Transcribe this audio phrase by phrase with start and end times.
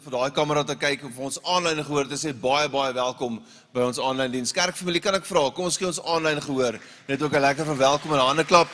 [0.00, 3.34] vir daai kamera te kyk of ons aanlyn gehoor te sê baie baie welkom
[3.76, 4.52] by ons aanlyn diens.
[4.56, 6.78] Kerkfamilie, kan ek vra, kom ons gee ons aanlyn gehoor
[7.10, 8.68] net ook 'n lekker verwelkom en 'n hande klap.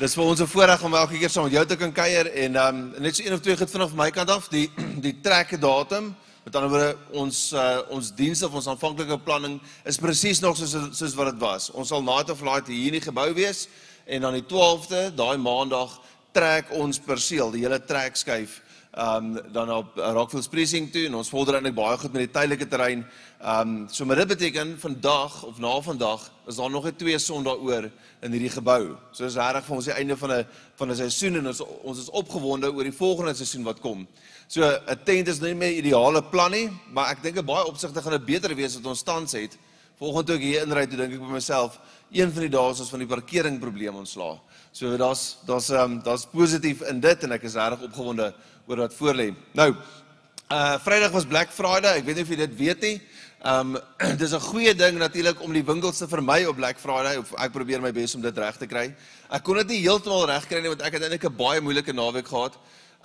[0.00, 2.56] Dis vir ons 'n voorreg om elke keer saam met jou te kan kuier en
[2.56, 4.68] um, net so een of twee goed vanaf my kant af, die
[5.06, 9.96] die trekke datum Met ander woorde, ons uh, ons dienste of ons aanvanklike beplanning is
[9.96, 11.70] presies nog soos soos wat dit was.
[11.70, 13.68] Ons sal na te flight hier in die gebou wees
[14.06, 16.00] en dan die 12de, daai maandag
[16.32, 18.60] trek ons perseel, die hele trek skuif
[18.92, 22.32] ehm um, dan op Rockville Precinct toe en ons vorder eintlik baie goed met die
[22.32, 23.06] tydelike terrein.
[23.40, 27.18] Ehm um, so maar dit beteken vandag of na vandag is daar nog net twee
[27.18, 27.88] Sondae oor
[28.20, 28.96] in hierdie gebou.
[29.12, 30.46] So is regtig vir ons die einde van 'n
[30.76, 34.06] van 'n seisoen en ons ons is opgewonde oor die volgende seisoen wat kom.
[34.46, 38.02] So 'n tent is nie meer ideale plan nie, maar ek dink 'n baie opsigte
[38.02, 39.56] gaan dit beter wees as ons tans het.
[39.98, 41.78] Volgende toe ek hier inry toe dink ek by myself,
[42.10, 44.38] een van die dae is ons van die parkering probleem ontslaa.
[44.72, 48.34] So daar's daar's ehm um, daar's positief in dit en ek is regtig opgewonde
[48.66, 49.28] oor wat voor lê.
[49.52, 49.74] Nou,
[50.52, 51.98] uh Vrydag was Black Friday.
[51.98, 52.96] Ek weet nie of jy dit weet nie.
[53.44, 53.78] Um
[54.20, 57.52] dis 'n goeie ding natuurlik om die winkels te vermy op Black Friday of ek
[57.52, 58.94] probeer my bes om dit reg te kry.
[59.30, 61.92] Ek kon dit nie heeltemal reg kry nie want ek het eintlik 'n baie moeilike
[61.92, 62.58] naweek gehad.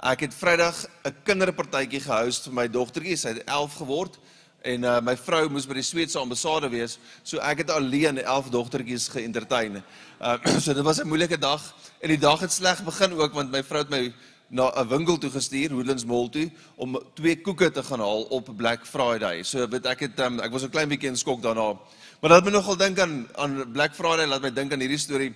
[0.03, 3.17] Ek het Vrydag 'n kinderpartytjie gehost vir my dogtertjie.
[3.17, 4.17] Sy het 11 geword
[4.61, 8.49] en uh, my vrou moes by die Sweedse ambassade wees, so ek het alleen 11
[8.49, 9.81] dogtertjies geëntertain.
[10.19, 11.61] Uh, so dit was 'n moeilike dag
[12.01, 14.13] en die dag het sleg begin ook want my vrou het my
[14.47, 18.49] na 'n winkel toe gestuur, Woodlands Mall toe, om twee koeke te gaan haal op
[18.55, 19.43] Black Friday.
[19.43, 21.77] So weet ek het um, ek was 'n klein bietjie in skok daarna.
[22.21, 25.33] Maar laat my nogal dink aan aan Black Friday, laat my dink aan hierdie storie.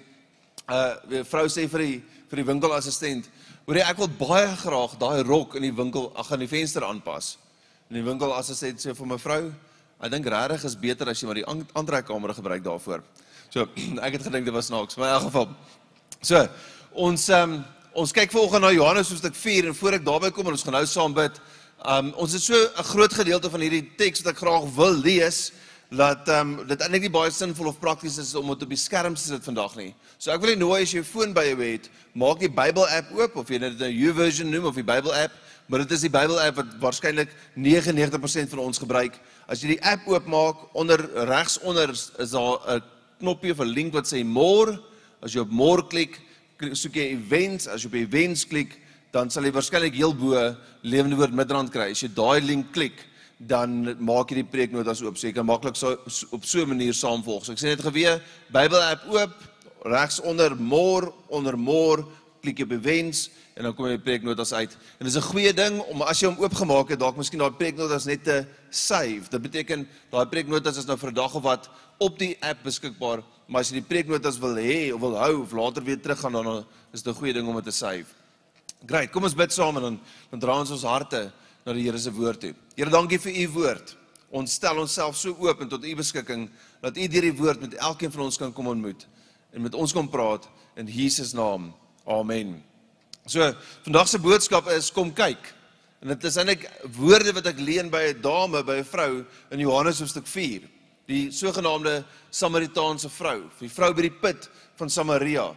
[0.69, 3.29] Uh vrou sê vir die vir die winkelassistent,
[3.65, 6.83] "Hoor jy, ek wil baie graag daai rok in die winkel ag aan die venster
[6.83, 7.37] aanpas."
[7.89, 9.53] En die winkelassistent sê vir mevrou,
[10.01, 13.03] "Ek dink regtig is beter as jy maar die aantrekkamer gebruik daarvoor."
[13.49, 13.67] So
[14.01, 15.47] ek het gedink dit was snaaks, maar in elk geval.
[16.21, 16.47] So,
[16.93, 20.47] ons ehm um, Ons kyk vanoggend na Johannes hoofstuk 4 en voor ek daarby kom
[20.47, 21.35] en ons gaan nou saam bid.
[21.83, 25.51] Um ons het so 'n groot gedeelte van hierdie teks wat ek graag wil lees
[25.91, 29.13] dat um dit eintlik nie baie sinvol of prakties is om dit op die skerm
[29.13, 29.93] te sit vandag nie.
[30.17, 32.87] So ek wil net nooi as jy jou foon by jou het, maak die Bybel
[32.87, 35.31] app oop of jy dit 'n YouVersion noem of die Bybel app,
[35.67, 39.19] maar dit is die Bybel app wat waarskynlik 99% van ons gebruik.
[39.49, 42.83] As jy die app oopmaak, onder regs onder is daar 'n
[43.19, 44.79] knoppie of 'n link wat sê more.
[45.21, 46.21] As jy op more klik,
[46.77, 48.77] soek jy events, as jy op events klik,
[49.11, 50.39] dan sal jy waarskynlik heel bo
[50.83, 51.91] lewende woord midrand kry.
[51.91, 53.07] As jy daai link klik,
[53.37, 55.17] dan maak jy die preeknotas oop.
[55.17, 55.97] So jy kan maklik so
[56.31, 57.45] op so 'n manier saamvolg.
[57.45, 58.21] So ek sê net geweë,
[58.51, 59.33] Bybel app oop,
[59.85, 62.05] regs onder more, onder more,
[62.41, 64.77] klik jy op events en dan kom jy preeknotas uit.
[64.99, 68.05] En dis 'n goeie ding om as jy hom oopgemaak het, dalk miskien daai preeknotas
[68.05, 69.29] net te save.
[69.29, 71.69] Dit beteken daai preeknotas is nou vir 'n dag of wat
[72.01, 75.51] op die app beskikbaar maar as jy die preeknotas wil hê of wil hou of
[75.51, 78.07] later weer teruggaan dan is dit 'n goeie ding om dit te save.
[78.85, 79.99] Great, kom ons bid saam en dan
[80.31, 81.31] dan dra ons ons harte
[81.65, 82.55] na die Here se woord toe.
[82.75, 83.97] Here, dankie vir u woord.
[84.31, 86.49] Ons stel onsself so oop en tot u beskikking
[86.81, 89.07] dat u deur die woord met elkeen van ons kan kom ontmoet
[89.53, 91.73] en met ons kom praat in Jesus naam.
[92.07, 92.63] Amen.
[93.25, 95.53] So, vandag se boodskap is kom kyk.
[96.01, 99.59] En dit is eintlik woorde wat ek leen by 'n dame, by 'n vrou in
[99.59, 100.61] Johannes hoofstuk 4
[101.11, 102.01] die sogenaamde
[102.31, 104.47] Samaritaanse vrou, die vrou by die put
[104.79, 105.49] van Samaria.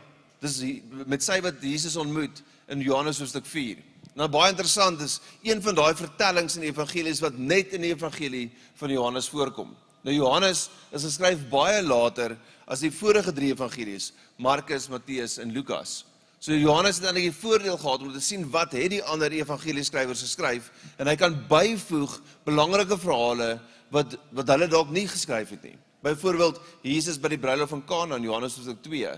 [0.43, 0.61] Dis
[1.07, 2.43] met sy wat Jesus ontmoet
[2.73, 3.81] in Johannes hoofstuk 4.
[4.15, 7.95] Nou baie interessant is een van daai vertellings in die evangelies wat net in die
[7.95, 8.47] evangelie
[8.79, 9.73] van Johannes voorkom.
[10.05, 12.37] Nou Johannes is geskryf baie later
[12.71, 16.03] as die vorige drie evangelies, Markus, Matteus en Lukas.
[16.45, 20.27] So Johannes het dan die voordeel gehad om te sien wat het die ander evangelieskrywers
[20.27, 20.69] geskryf
[21.01, 23.55] en hy kan byvoeg belangrike verhale
[23.91, 25.77] wat wat hulle dalk nie geskryf het nie.
[26.05, 29.15] Byvoorbeeld Jesus by die bruilof van Kana in Johannes hoofstuk 2.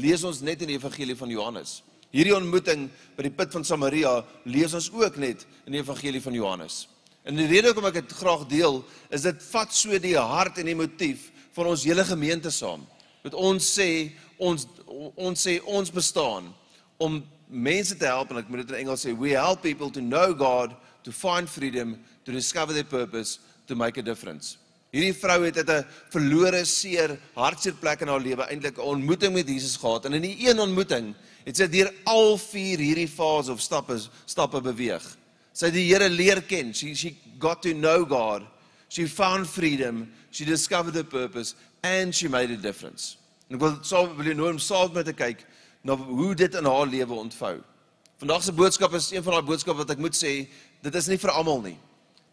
[0.00, 1.80] Lees ons net in die evangelie van Johannes.
[2.10, 4.16] Hierdie ontmoeting by die put van Samaria
[4.48, 6.86] lees ons ook net in die evangelie van Johannes.
[7.22, 8.80] En die rede hoekom ek dit graag deel
[9.12, 12.86] is dit vat so die hart en die motief van ons hele gemeente saam.
[13.22, 13.90] Wat ons sê
[14.40, 14.64] ons
[15.20, 16.48] ons sê ons bestaan
[16.98, 20.00] om mense te help en ek moet dit in Engels sê we help people to
[20.00, 20.72] know God,
[21.04, 23.38] to find freedom, to discover their purpose
[23.70, 24.58] to make a difference.
[24.90, 29.46] Hierdie vrou het 'n verlore seer hartseer plek in haar lewe eintlik 'n ontmoeting met
[29.46, 31.14] Jesus gehad en in die een ontmoeting
[31.44, 35.02] het sy deur al vier hierdie fases of stappe stappe beweeg.
[35.52, 36.74] Sy het die Here leer ken.
[36.74, 38.42] She she got to know God.
[38.88, 40.10] She found freedom.
[40.30, 43.16] She discovered her purpose and she made a difference.
[43.48, 45.46] En ek wil sou wil jy nou om saam met te kyk
[45.82, 47.60] na hoe dit in haar lewe ontvou.
[48.18, 50.48] Vandag se boodskap is een van daai boodskappe wat ek moet sê,
[50.82, 51.78] dit is nie vir almal nie.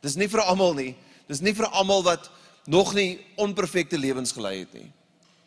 [0.01, 0.95] Dis nie vir almal nie.
[1.27, 2.29] Dis nie vir almal wat
[2.67, 4.91] nog nie onperfekte lewens gelei het nie.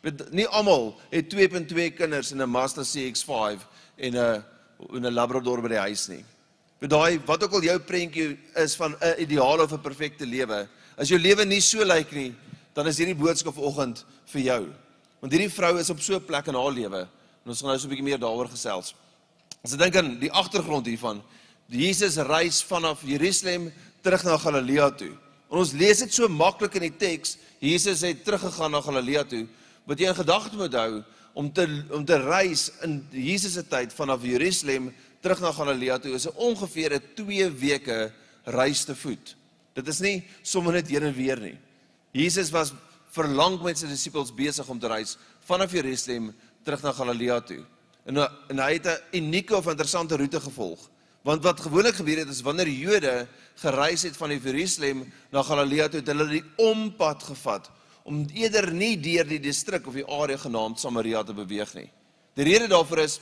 [0.01, 3.65] Dit nie almal het 2.2 kinders en 'n Mazda CX-5
[3.97, 4.43] en 'n
[4.89, 6.23] en 'n Labrador by die huis nie.
[6.79, 10.67] Vir daai wat ook al jou prentjie is van 'n ideaal of 'n perfekte lewe.
[10.97, 12.33] As jou lewe nie so lyk nie,
[12.73, 14.67] dan is hierdie boodskap vanoggend vir jou.
[15.19, 17.07] Want hierdie vrou is op so 'n plek in haar lewe
[17.43, 18.95] en ons gaan nou so 'n bietjie meer daaroor gesels.
[19.63, 21.21] As jy dink aan die agtergrond hiervan,
[21.67, 25.17] Jesus reis vanaf Jerusalem terug na Galilea toe.
[25.51, 29.43] En ons lees dit so maklik in die teks, Jesus het teruggegaan na Galilea toe.
[29.85, 31.01] Wat jy in gedagte moet hou
[31.33, 34.89] om te om te reis in Jesus se tyd vanaf Jerusalem
[35.23, 38.11] terug na Galilea toe is 'n ongeveer 'n 2 weke
[38.45, 39.35] reis te voet.
[39.73, 41.57] Dit is nie sommer net heen en weer nie.
[42.11, 42.73] Jesus was
[43.11, 46.33] vir lank met sy disippels besig om te reis vanaf Jerusalem
[46.63, 47.63] terug na Galilea toe.
[48.05, 48.17] En
[48.49, 50.89] en hy het 'n unieke of interessante roete gevolg.
[51.23, 55.99] Want wat gewoonlik gebeur het is wanneer Jode gereis het van Jerusalem na Galilea toe,
[55.99, 57.69] het hulle die ompad gevat
[58.03, 61.89] om eerder nie deur die distrik of die area genaamd Samaria te beweeg nie.
[62.33, 63.19] Die rede daarvoor is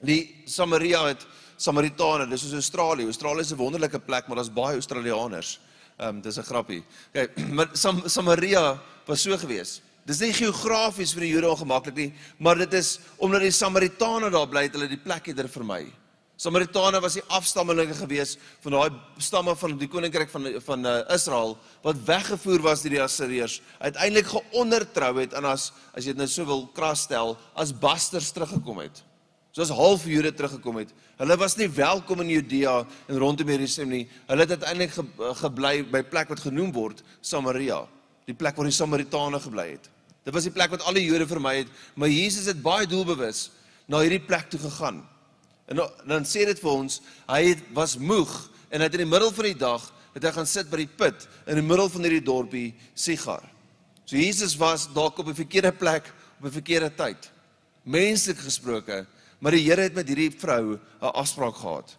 [0.00, 1.26] Die Samaria het
[1.60, 3.04] Samaritane, dis soos Australië.
[3.04, 5.58] Australië is 'n wonderlike plek, maar daar's baie Australiërs.
[5.98, 6.84] Ehm um, dis 'n grappie.
[7.12, 9.82] Kyk, maar Sam, Samaria was so gewees.
[10.06, 14.48] Dis nie geografies vir die Jode ongemaklik nie, maar dit is omdat die Samaritane daar
[14.48, 15.92] bly het hulle die plek eerder vermy.
[16.40, 21.58] Samaritane was die afstammelinge gewees van daai stamme van die koninkryk van van uh, Israel
[21.84, 23.58] wat weggevoer was deur die Assiriërs.
[23.76, 28.32] Uiteindelik geondertrou het en as as jy dit nou so wil kras stel, as basters
[28.32, 29.02] teruggekom het
[29.52, 30.92] soos half Jode teruggekom het.
[31.18, 32.76] Hulle was nie welkom in Judea
[33.10, 34.04] en rondom Jerusalem nie.
[34.30, 35.04] Hulle het uiteindelik ge,
[35.42, 37.82] gebly by plek wat genoem word Samaria,
[38.30, 39.90] die plek waar die Samaritane gebly het.
[40.22, 43.48] Dit was die plek wat alle Jode vermy het, maar Jesus het baie doelbewus
[43.90, 45.02] na hierdie plek toe gegaan.
[45.70, 47.00] En dan sê dit vir ons,
[47.30, 48.32] hy het, was moeg
[48.70, 50.90] en hy het in die middel van die dag het hy gaan sit by die
[50.90, 53.44] put in die middel van hierdie dorpie Sigar.
[54.04, 57.30] So Jesus was dalk op 'n verkeerde plek op 'n verkeerde tyd.
[57.84, 59.06] Menslik gesproke,
[59.40, 61.96] Maar die Here het met hierdie vrou 'n afspraak gehad.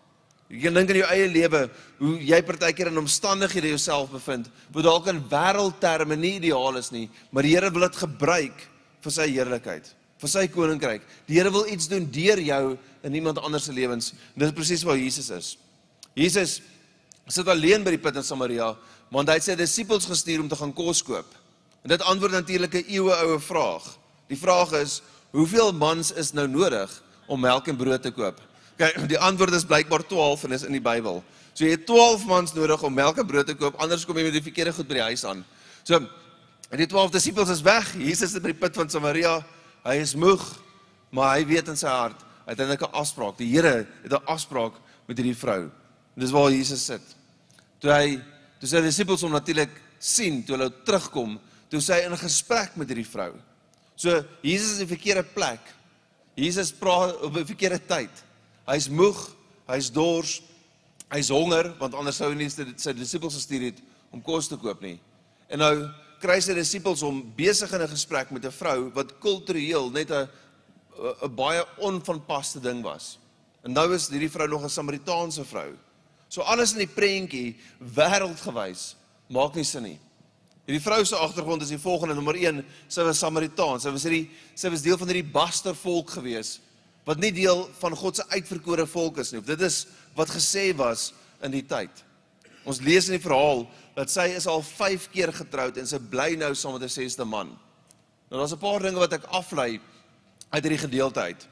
[0.48, 4.84] Jy kan dink in jou eie lewe hoe jy partykeer in omstandighede jouself bevind wat
[4.84, 8.68] dalk in wêreldterme nie ideaal is nie, maar die Here wil dit gebruik
[9.02, 11.02] vir sy heerlikheid, vir sy koninkryk.
[11.26, 14.13] Die Here wil iets doen deur jou in iemand anders se lewens.
[14.33, 15.57] Dit is presies waar Jesus is.
[16.13, 16.62] Jesus
[17.27, 18.74] sit alleen by die put in Samaria,
[19.12, 21.27] want hy het sy disippels gestuur om te gaan kos koop.
[21.81, 23.98] En dit antwoord natuurlik 'n eeue oue vraag.
[24.27, 25.01] Die vraag is:
[25.31, 28.39] Hoeveel mans is nou nodig om melk en brood te koop?
[28.77, 31.24] Kyk, die antwoord is blykbaar 12 en is in die Bybel.
[31.53, 34.24] So jy het 12 mans nodig om melk en brood te koop, anders kom jy
[34.24, 35.45] met die verkeerde goed by die huis aan.
[35.83, 36.00] So
[36.69, 37.95] die 12 disippels is weg.
[37.98, 39.45] Jesus is by die put van Samaria.
[39.83, 40.59] Hy is moeg,
[41.09, 43.38] maar hy weet in sy hart het 'n afspraak.
[43.38, 44.74] Die Here het 'n afspraak
[45.07, 45.63] met hierdie vrou.
[46.15, 47.01] En dis waar Jesus sit.
[47.80, 48.21] Toe hy
[48.59, 51.39] toe sy disippels hom natuurlik sien toe hulle terugkom,
[51.69, 53.33] toe sy in gesprek met hierdie vrou.
[53.95, 55.59] So Jesus is in die verkeerde plek
[56.33, 58.24] Jesus praat op 'n verkeerde tyd.
[58.65, 59.36] Hy's moeg,
[59.68, 60.42] hy's dors,
[61.09, 63.81] hy's honger want anders sou hy nie sy disippels gestuur het
[64.12, 65.00] om kos te koop nie.
[65.50, 65.89] En nou
[66.21, 70.30] kry sy disippels om besig in 'n gesprek met 'n vrou wat kultureel net 'n
[71.24, 73.18] 'n baie onvanpaste ding was.
[73.64, 75.78] En nou is hierdie vrou nog 'n Samaritaanse vrou.
[76.28, 78.96] So alles in die prentjie wêreldgewys
[79.28, 80.00] maak nie sin nie.
[80.66, 83.80] Hierdie vrou se agtergrond is die volgende nommer 1, sy was Samaritaan.
[83.80, 86.60] Sy was hierdie sy was deel van hierdie baster volk gewees
[87.04, 89.42] wat nie deel van God se uitverkore volk is nie.
[89.42, 92.04] Dit is wat gesê was in die tyd.
[92.64, 93.66] Ons lees in die verhaal
[93.96, 97.25] dat sy is al 5 keer getroud en sy bly nou saam met 'n sesde
[97.25, 97.58] man.
[98.30, 99.80] Nou daar's 'n paar dinge wat ek aflei
[100.51, 101.48] uit hierdie gedeelte uit.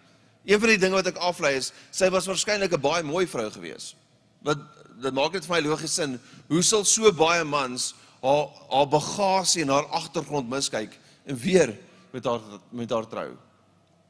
[0.46, 3.50] Een van die dinge wat ek aflei is sy was waarskynlik 'n baie mooi vrou
[3.52, 3.96] gewees.
[4.44, 4.60] Wat
[5.02, 6.20] dit maak dit vir my logies sin.
[6.48, 11.76] Hoe sal so baie mans haar haar bagasie en haar agtergrond miskyk en weer
[12.12, 12.42] met haar
[12.72, 13.30] met haar trou.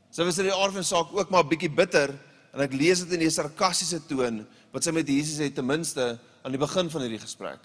[0.10, 2.16] Sy was in die aard van saak ook maar bietjie bitter
[2.54, 6.20] en ek lees dit in 'n sarkastiese toon wat sy met Jesus het ten minste
[6.44, 7.60] aan die begin van hierdie gesprek.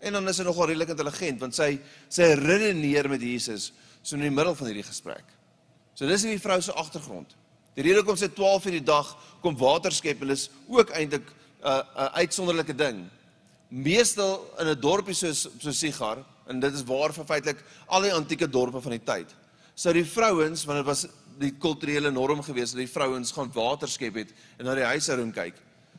[0.00, 4.22] En dan is sy nogal redelik intelligent want sy sy redeneer met Jesus so in
[4.22, 5.24] die middel van hierdie gesprek.
[5.94, 7.34] So dis hierdie vrou se agtergrond.
[7.74, 9.10] Die rede hoekom sy 12 in die dag
[9.42, 13.10] kom water skep en is ook eintlik 'n uh, 'n uh, uitsonderlike ding
[13.74, 18.12] meestal in 'n dorpie soos so Sigar en dit is waar vir feitelik al die
[18.12, 19.34] antieke dorpe van die tyd.
[19.74, 21.06] Sou die vrouens, want dit was
[21.38, 25.32] die kulturele norm gewees dat die vrouens gaan water skep het en na die huishouding
[25.34, 25.54] kyk.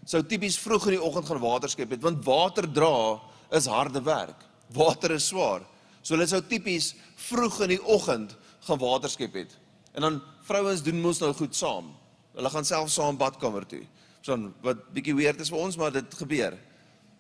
[0.06, 3.20] Sou tipies vroeg in die oggend gaan water skep het want water dra
[3.52, 4.46] is harde werk.
[4.72, 5.66] Water is swaar.
[6.02, 9.52] So hulle sou tipies vroeg in die oggend gaan water skep het.
[9.96, 11.90] En dan vrouens doen mos nou goed saam.
[12.36, 13.84] Hulle gaan self saam badkamer toe.
[14.26, 14.36] So
[14.66, 16.58] wat bietjie weird is vir ons, maar dit gebeur.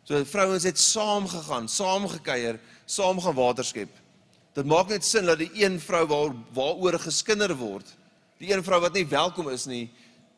[0.05, 3.93] So vrouens het saam gegaan, saam gekuier, saam gaan water skep.
[4.55, 7.87] Dit maak net sin dat die een vrou waar waaroor geskinder word,
[8.39, 9.89] die een vrou wat nie welkom is nie,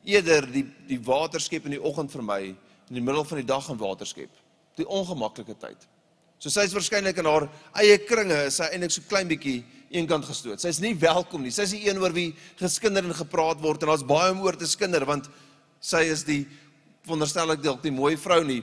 [0.07, 3.47] eerder die die water skep in die oggend vir my in die middel van die
[3.47, 4.31] dag gaan water skep.
[4.77, 5.87] Die ongemaklike tyd.
[6.39, 7.47] So sy is waarskynlik in haar
[7.81, 10.61] eie kringe, is sy eintlik so klein bietjie eenkant gestoot.
[10.61, 11.51] Sy's nie welkom nie.
[11.51, 14.67] Sy's die een oor wie geskinder en gepraat word en daar's baie om oor te
[14.67, 15.29] skinder want
[15.79, 16.45] sy is die
[17.07, 18.61] wonderstellik dalk die mooi vrou nie.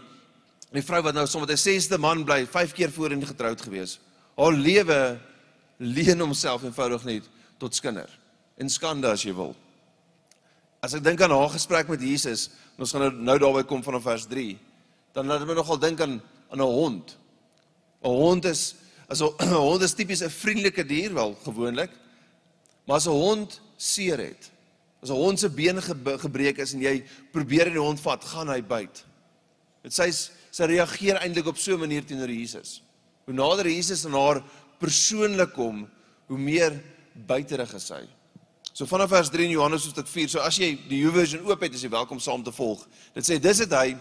[0.75, 3.99] Die vrou wat nou sommer 'n sesde man bly, 5 keer voorheen getroud gewees.
[4.37, 5.21] Haar lewe
[5.79, 7.23] leen homself eenvoudig net
[7.59, 8.11] tot skinder
[8.59, 9.55] en skande as jy wil.
[10.83, 14.03] As ek dink aan haar gesprek met Jesus, ons gaan nou, nou daarby kom vanaf
[14.03, 14.59] vers 3,
[15.15, 17.17] dan laat dit my nogal dink aan aan 'n hond.
[18.03, 18.75] 'n Hond is
[19.15, 21.91] as 'n hond is tipies 'n vriendelike dier wel gewoonlik.
[22.87, 24.51] Maar as 'n hond seer het,
[25.03, 25.83] as 'n hond se been
[26.19, 29.05] gebreek is en jy probeer die hond vat, gaan hy byt.
[29.83, 30.11] Dit sê
[30.51, 32.83] sy reageer eintlik op so 'n manier teenoor Jesus.
[33.25, 34.43] Hoe nader Jesus aan haar
[34.79, 35.89] persoonlik kom,
[36.27, 38.09] hoe meer buiterig is hy.
[38.73, 40.29] So vanaf vers 3 in Johannes hoofstuk 4.
[40.29, 42.87] So as jy die YouVersion oop het, is jy welkom saam te volg.
[43.15, 43.97] Dit sê dis het hy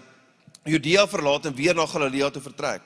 [0.65, 2.81] Judea verlaat en weer na Galilea toe vertrek.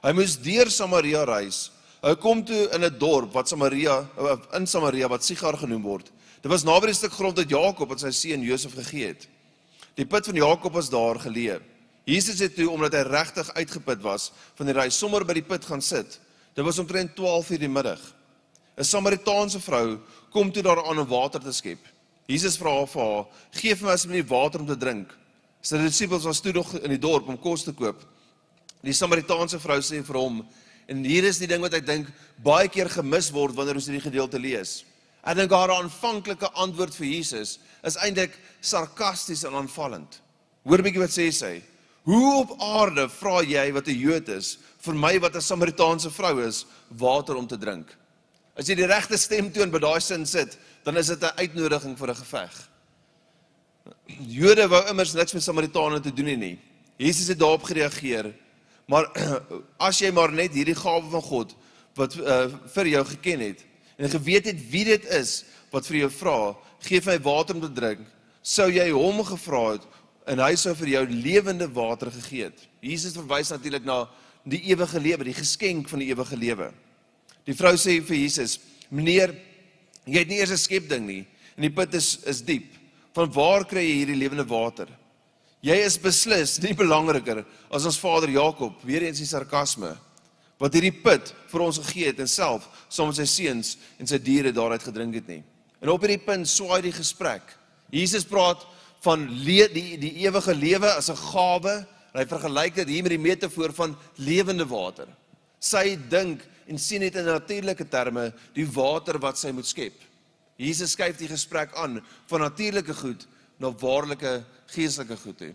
[0.00, 1.68] Hy moes deur Samaria reis.
[2.00, 4.06] Hy kom toe in 'n dorp wat Samaria
[4.56, 6.10] in Samaria wat Sigar genoem word.
[6.42, 9.28] Dit was naby die stuk grond wat Jakob aan sy seun Josef gegee het.
[9.96, 11.60] Die put van Jakob was daar geleë.
[12.06, 15.64] Jesus het toe omdat hy regtig uitgeput was van die reis sommer by die put
[15.64, 16.18] gaan sit.
[16.54, 18.00] Dit was omtrent 12:00 die middag.
[18.78, 19.98] 'n Samaritaanse vrou
[20.32, 21.78] kom toe daar aan om water te skep.
[22.26, 25.08] Jesus vra vir haar: "Gee vir my asseblief water om te drink."
[25.60, 28.00] Sy disippels was toe nog in die dorp om kos te koop.
[28.82, 30.40] Die Samaritaanse vrou sê vir hom
[30.90, 32.08] en hier is die ding wat ek dink
[32.42, 34.84] baie keer gemis word wanneer ons hierdie gedeelte lees.
[35.22, 38.32] Ek dink haar aanvanklike antwoord vir Jesus is eintlik
[38.64, 40.20] sarkasties en aanvallend.
[40.64, 41.62] Hoor 'n bietjie wat sê sy.
[42.04, 46.40] Hoe op aarde vra jy wat 'n Jood is vir my wat 'n Samaritaanse vrou
[46.40, 47.94] is water om te drink?
[48.56, 52.10] As jy die regte stemtoon by daai sin sit, dan is dit 'n uitnodiging vir
[52.10, 52.68] 'n geveg.
[54.06, 56.58] Jode wou immers niks met Samaritane te doen hê nie.
[56.96, 58.34] Jesus het daarop gereageer
[58.90, 59.06] Maar
[59.88, 61.54] as jy maar net hierdie gawe van God
[61.98, 63.64] wat uh, vir jou geken het
[64.00, 66.38] en geweet het wie dit is wat vir jou vra,
[66.82, 68.00] gee my water om te drink,
[68.42, 69.84] sou jy hom gevra het
[70.30, 72.64] en hy sou vir jou lewende water gegee het.
[72.82, 74.04] Jesus verwys natuurlik na
[74.48, 76.70] die ewige lewe, die geskenk van die ewige lewe.
[77.46, 78.58] Die vrou sê vir Jesus:
[78.90, 79.34] "Meneer,
[80.06, 82.72] jy het nie eers 'n skepding nie en die put is is diep.
[83.14, 84.88] Van waar kry jy hierdie lewende water?"
[85.60, 89.92] Jy is beslis nie belangriker as ons vader Jakob, weer eens die sarkasme,
[90.60, 94.18] wat hierdie put vir ons gegee het en self saam met sy seuns en sy
[94.20, 95.42] diere daaruit gedrink het nie.
[95.80, 97.44] En op hierdie punt swaai die gesprek.
[97.92, 98.64] Jesus praat
[99.04, 103.72] van die die ewige lewe as 'n gawe hy vergelyk dit hier met die metafoor
[103.72, 105.06] van lewende water.
[105.60, 109.94] Sy dink en sien dit in natuurlike terme die water wat sy moet skep.
[110.56, 113.26] Jesus skuif die gesprek aan van natuurlike goed
[113.58, 115.52] na waarlike geestelike goed hê.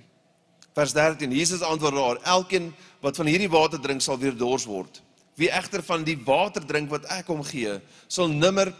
[0.75, 1.31] Vers 13.
[1.31, 5.01] Jesus antwoord haar: Elkeen wat van hierdie water drink sal weer dors word.
[5.39, 8.72] Wie egter van die water drink wat ek hom gee, sal nimmer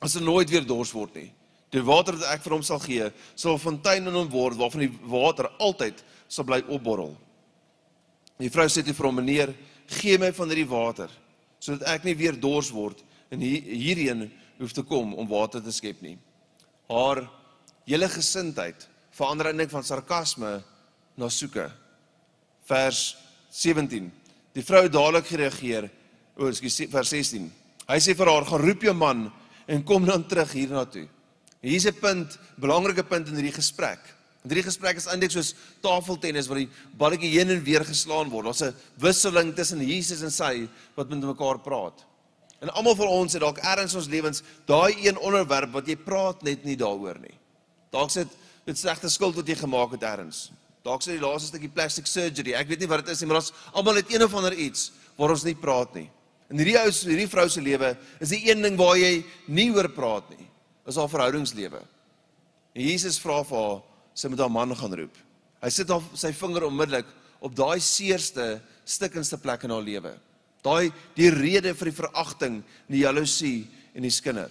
[0.00, 1.30] as hy nooit weer dors word nie.
[1.70, 4.86] Die water wat ek vir hom sal gee, sal 'n fontein in hom word waarvan
[4.86, 7.16] die water altyd sal bly opborrel.
[8.38, 9.54] Die vrou sê toe vir hom: "Meneer,
[9.86, 11.10] gee my van hierdie water
[11.60, 16.02] sodat ek nie weer dors word en hierheen hoef te kom om water te skep
[16.02, 16.18] nie."
[16.88, 17.28] Haar
[17.86, 18.89] hele gesindheid
[19.20, 20.58] verander eintlik van sarkasme
[21.20, 21.68] na soeke.
[22.70, 23.16] Vers
[23.52, 24.08] 17.
[24.56, 25.90] Die vrou het dadelik gereageer.
[26.38, 27.50] O, ekskuus, vers 16.
[27.90, 29.30] Hy sê vir haar: "Gaan roep jou man
[29.66, 31.08] en kom dan terug hiernatoe."
[31.60, 34.00] Hier's 'n punt, belangrike punt in hierdie gesprek.
[34.44, 38.46] In hierdie gesprek is eintlik soos tafeltennis waar die balletjie heen en weer geslaan word.
[38.46, 42.06] Daar's 'n wisseling tussen Jesus en sy wat met mekaar praat.
[42.60, 46.42] En almal van ons het dalk ergens ons lewens daai een onderwerp wat jy praat
[46.42, 47.36] net nie daaroor nie.
[47.90, 48.28] Dalk sit
[48.68, 50.50] dit slegte skuld wat jy gemaak het eers.
[50.84, 52.54] Dalk sit die laaste stukkie plastic surgery.
[52.56, 54.90] Ek weet nie wat dit is nie, maar ons almal het een of ander iets
[55.18, 56.06] waar ons nie praat nie.
[56.50, 59.20] In hierdie ou hierdie vrou se lewe is die een ding waar jy
[59.52, 60.48] nie oor praat nie.
[60.88, 61.82] Is haar verhoudingslewe.
[62.74, 63.82] En Jesus vra vir haar,
[64.16, 65.20] sy moet haar man gaan roep.
[65.60, 67.10] Hy sit haar sy vinger onmiddellik
[67.44, 70.14] op daai seerste stikkendste plek in haar lewe.
[70.64, 74.50] Daai die rede vir die veragting, die jaloesie en die skinder.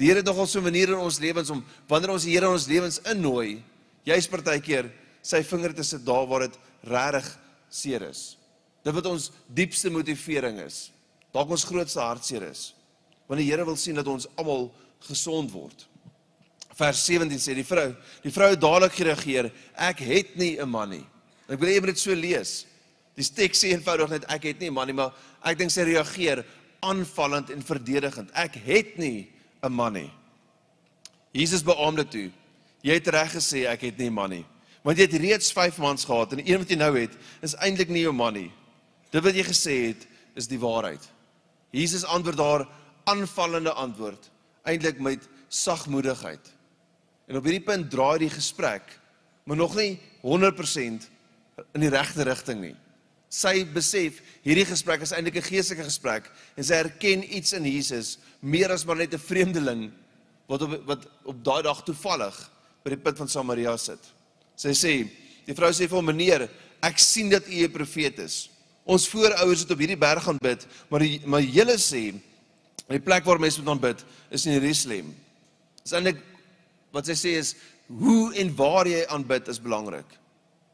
[0.00, 2.46] Die Here het nogal so 'n manier in ons lewens om wanneer ons die Here
[2.46, 3.62] in ons lewens innooi,
[4.04, 4.90] jy's partykeer
[5.22, 7.38] sy vinger te sit daar waar dit regtig
[7.68, 8.36] seer is.
[8.82, 10.90] Dit wat ons diepste motivering is.
[11.32, 12.74] Dalk ons grootste hartseer is.
[13.28, 14.72] Want die Here wil sien dat ons almal
[15.06, 15.86] gesond word.
[16.74, 20.90] Vers 17 sê die vrou, die vrou het dadelik gereageer, ek het nie 'n man
[20.90, 21.06] nie.
[21.46, 22.64] Ek wil hê jy moet dit so lees.
[23.16, 25.12] Die teks sê eenvoudig net ek het nie 'n man nie, maar
[25.44, 26.46] ek dink sy reageer
[26.80, 28.30] aanvallend en verdedigend.
[28.32, 29.28] Ek het nie
[29.62, 30.10] 'n man nie.
[31.32, 32.30] Jesus dit toe.
[32.82, 34.46] Jy het reg gesê ek het nie 'n man nie.
[34.82, 37.54] Want jy het reeds 5 mans gehad en die een wat jy nou het is
[37.54, 38.52] eintlik nie jou man nie.
[39.10, 41.08] Dit wat jy gesê het is die waarheid.
[41.70, 42.68] Jesus antwoord daar
[43.04, 44.30] aanvallende antwoord
[44.62, 46.52] eintlik met sagmoedigheid.
[47.26, 49.00] En op hierdie punt draai die gesprek
[49.44, 51.08] maar nog nie 100%
[51.74, 52.76] in die regte rigting nie.
[53.30, 56.24] Sy besef hierdie gesprek is eintlik 'n geestelike gesprek
[56.56, 59.92] en sy erken iets in Jesus meer as maar net 'n vreemdeling
[60.48, 62.50] wat op wat op daai dag toevallig
[62.82, 64.00] by die put van Samaria sit.
[64.56, 65.08] Sy sê,
[65.46, 66.48] die vrou sê vir hom: "Meneer,
[66.82, 68.50] ek sien dat u 'n profeet is.
[68.84, 72.14] Ons voorouers het op hierdie berg gaan bid, maar die, maar julle sê
[72.88, 75.14] die plek waar mense moet aanbid is in Jerusalem."
[75.84, 76.18] Dis eintlik
[76.90, 77.54] wat sy sê is
[77.86, 80.18] hoe en waar jy aanbid is belangrik.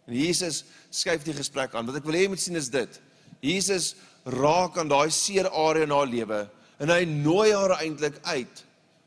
[0.06, 0.64] En Jesus
[0.96, 1.86] skuif die gesprek aan.
[1.88, 3.00] Wat ek wil hê jy moet sien is dit.
[3.44, 3.94] Jesus
[4.32, 6.40] raak aan daai seer area in haar lewe
[6.82, 8.62] en hy nooi haar eintlik uit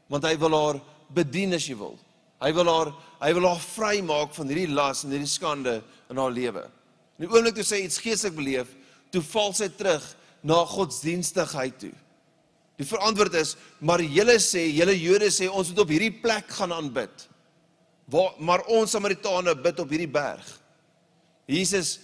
[0.09, 0.79] want hy wil haar
[1.13, 1.97] bedien as jy wil.
[2.41, 5.79] Hy wil haar hy wil haar vrymaak van hierdie las en hierdie skande
[6.09, 6.63] in haar lewe.
[7.19, 8.69] In die oomblik toe sy iets geestelik beleef,
[9.11, 10.05] toe val sy terug
[10.47, 11.95] na godsdienstigheid toe.
[12.79, 16.71] Die verantwoord is, maar julle sê, julle Jode sê ons moet op hierdie plek gaan
[16.71, 17.25] aanbid.
[18.09, 20.47] Waar maar ons Samaritane bid op hierdie berg.
[21.49, 21.97] Jesus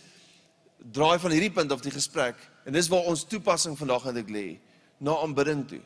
[0.94, 4.48] draai van hierdie punt af die gesprek en dis waar ons toepassing vandag eintlik lê
[5.00, 5.82] na aanbidding toe.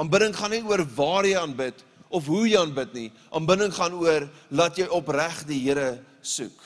[0.00, 3.08] Aanbidding gaan nie oor waar jy aanbid of hoe jy aanbid nie.
[3.34, 6.56] Aanbidding gaan oor laat jy opreg die Here soek.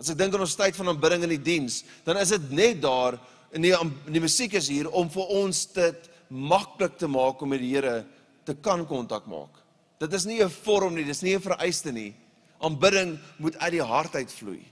[0.00, 2.80] As ek dink aan ons tyd van aanbidding in die diens, dan is dit net
[2.84, 3.18] daar
[3.56, 7.52] in die in die musiek is hier om vir ons dit maklik te maak om
[7.52, 8.02] met die Here
[8.48, 9.60] te kan kontak maak.
[10.00, 12.14] Dit is nie 'n vorm nie, dis nie 'n vereiste nie.
[12.60, 14.64] Aanbidding moet uit die hart uitvloei.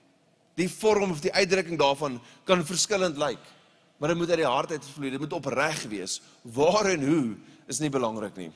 [0.58, 3.42] Die vorm of die uitdrukking daarvan kan verskillend lyk,
[3.98, 5.12] maar dit moet uit die hart uitvloei.
[5.14, 6.18] Dit moet opreg wees.
[6.42, 7.36] Waar en hoe
[7.70, 8.50] is nie belangrik nie.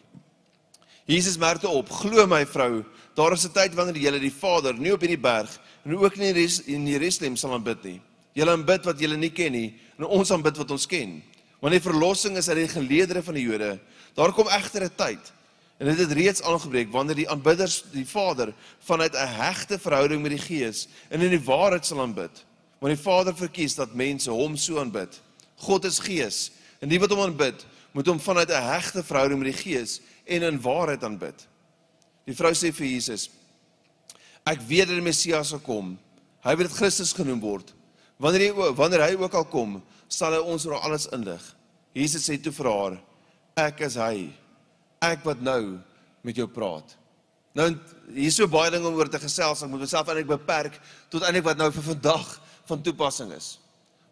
[1.06, 2.85] Jesus merkte op, glo my vrou,
[3.18, 5.50] daar is 'n tyd wanneer jy die Vader nie op hierdie berg
[5.85, 8.00] en ook nie in Jerusalem sal aanbid nie.
[8.35, 11.23] Jy aanbid wat jy nie ken nie en ons aanbid wat ons ken.
[11.61, 13.80] Want die verlossing is uit die geleedere van die Jode.
[14.15, 15.32] Daar kom egter 'n tyd
[15.82, 18.52] en dit het, reeds aangebreek wanneer die aanbidders die Vader
[18.86, 22.45] vanuit 'n hegte verhouding met die Gees en in die waarheid sal aanbid.
[22.78, 25.21] Want die Vader verkies dat mense hom so aanbid.
[25.56, 29.52] God is Gees en die wat hom aanbid, moet hom vanuit 'n hegte verhouding met
[29.56, 31.47] die Gees en in waarheid aanbid.
[32.25, 33.30] Die vrou sê vir Jesus:
[34.47, 35.99] Ek weet dat die Messias sal kom.
[36.45, 37.75] Hy word Christus genoem word.
[38.18, 41.56] Wanneer hy wanneer hy ook al kom, sal hy ons oor alles inlig.
[41.92, 43.02] Jesus sê toe vir haar:
[43.56, 44.42] Ek is hy.
[45.02, 45.78] Ek wat nou
[46.23, 46.95] met jou praat.
[47.58, 47.69] Nou
[48.12, 50.78] hier is so baie dinge om oor te gesels, ek moet myself eintlik beperk
[51.12, 52.30] tot eintlik wat nou vir vandag
[52.71, 53.56] van toepassing is.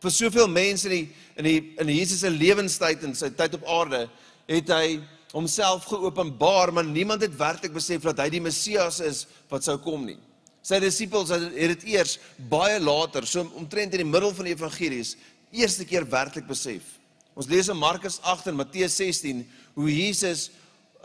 [0.01, 1.07] Vir soveel mense in die
[1.41, 4.07] in die in Jesus se lewenstyd en sy tyd op aarde
[4.51, 5.01] het hy
[5.31, 10.03] homself geopenbaar, maar niemand het werklik besef dat hy die Messias is wat sou kom
[10.09, 10.19] nie.
[10.67, 12.19] Sy disippels het dit eers
[12.51, 15.15] baie later, so omtrent in die middel van die evangelies,
[15.55, 16.99] eerste keer werklik besef.
[17.39, 19.45] Ons lees in Markus 8 en Matteus 16
[19.79, 20.51] hoe Jesus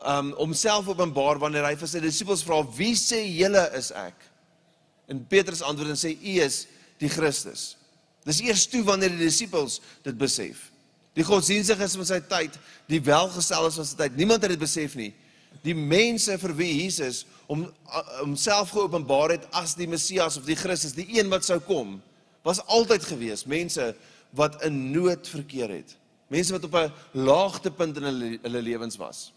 [0.03, 4.15] um homself openbaar wanneer hy vir sy disippels vra: "Wie sê julle is ek?"
[5.07, 6.67] En Petrus antwoord en sê: "U is
[6.99, 7.75] die Christus."
[8.25, 10.71] Dis eers toe wanneer die disippels dit besef.
[11.15, 12.57] Die godsdienstiges van sy tyd,
[12.91, 15.13] die welgestelles van sy tyd, niemand het dit besef nie.
[15.63, 17.67] Die mense vir wie Jesus om
[18.19, 22.01] homself geopenbaar het as die Messias of die Christus, die een wat sou kom,
[22.45, 23.93] was altyd gewees mense
[24.35, 25.95] wat in nood verkeer het.
[26.33, 29.31] Mense wat op 'n laagtepunt in hulle hulle lewens was.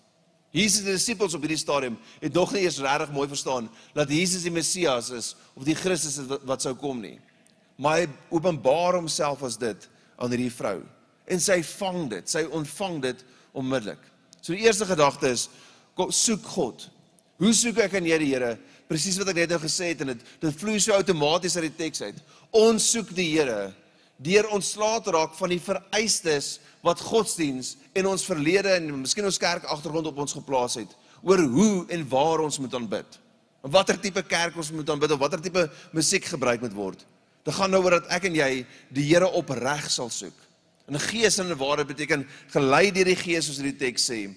[0.59, 4.43] Jesus se disippels op hierdie stadium het nog nie eens regtig mooi verstaan dat Jesus
[4.47, 7.19] die Messias is of die Christus is wat, wat sou kom nie.
[7.79, 10.81] Maar hy openbaar homself as dit aan hierdie vrou
[11.29, 13.25] en sy vang dit, sy ontvang dit
[13.59, 14.01] onmiddellik.
[14.41, 15.49] So die eerste gedagte is
[16.15, 16.87] soek God.
[17.39, 18.55] Hoe soek ek aan jy die Here?
[18.89, 21.77] Presies wat ek net nou gesê het en dit dit vloei so outomaties uit die
[21.85, 22.19] teks uit.
[22.57, 23.69] Ons soek die Here
[24.19, 29.39] deur ontslae te raak van die vereistes wat godsdiens en ons verlede en miskien ons
[29.39, 33.19] kerk agtergrond op ons geplaas het oor hoe en waar ons moet aanbid.
[33.63, 37.07] En watter tipe kerk ons moet aanbid of watter tipe musiek gebruik moet word.
[37.47, 38.53] Dit gaan nou oor dat ek en jy
[38.95, 40.37] die Here opreg sal soek.
[40.89, 44.35] En 'n gees in 'n ware beteken gelei deur die gees soos die teks sê.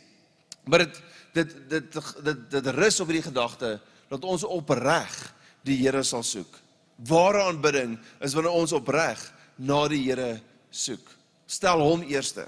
[0.65, 1.01] Maar dit
[1.33, 6.59] dit dit dit dit rus op hierdie gedagte dat ons opreg die Here sal soek.
[6.97, 10.39] Ware aanbidding is wanneer ons opreg na die Here
[10.73, 11.05] soek.
[11.49, 12.47] Stel hom eerste.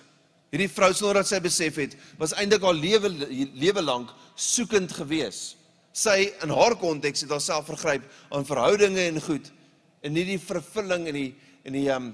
[0.53, 3.09] Hierdie vrou sonder dat sy besef het, was eintlik haar lewe
[3.57, 5.55] lewe lank soekend gewees.
[5.93, 9.49] Sy in haar konteks het haarself vergryp aan verhoudinge en goed
[10.03, 11.29] en nie die vervulling en die
[11.63, 12.11] en die um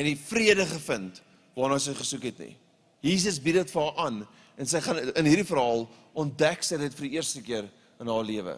[0.00, 1.20] en die vrede gevind
[1.58, 2.54] waarna sy gesoek het nie.
[3.04, 4.22] Jesus bied dit vir haar aan
[4.56, 5.84] en sy gaan in hierdie verhaal
[6.18, 7.68] ontdek sy dit vir die eerste keer
[8.00, 8.56] in haar lewe.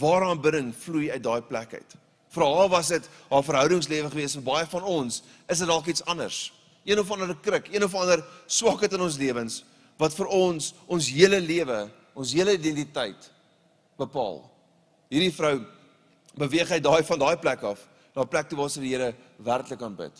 [0.00, 1.96] Waar aanbidding vloei uit daai plek uit.
[2.38, 6.04] Vir haar was dit haar verhoudingslewe gewees, vir baie van ons is dit dalk iets
[6.06, 6.52] anders.
[6.86, 9.62] Een of ander krik, een of ander swakheid in ons lewens
[9.98, 11.80] wat vir ons ons hele lewe,
[12.14, 13.26] ons hele identiteit
[13.98, 14.44] bepaal.
[15.10, 15.56] Hierdie vrou
[16.38, 17.82] beweeg hy daai van daai plek af
[18.14, 20.14] na 'n plek toe waar sy die Here werklik aanbid.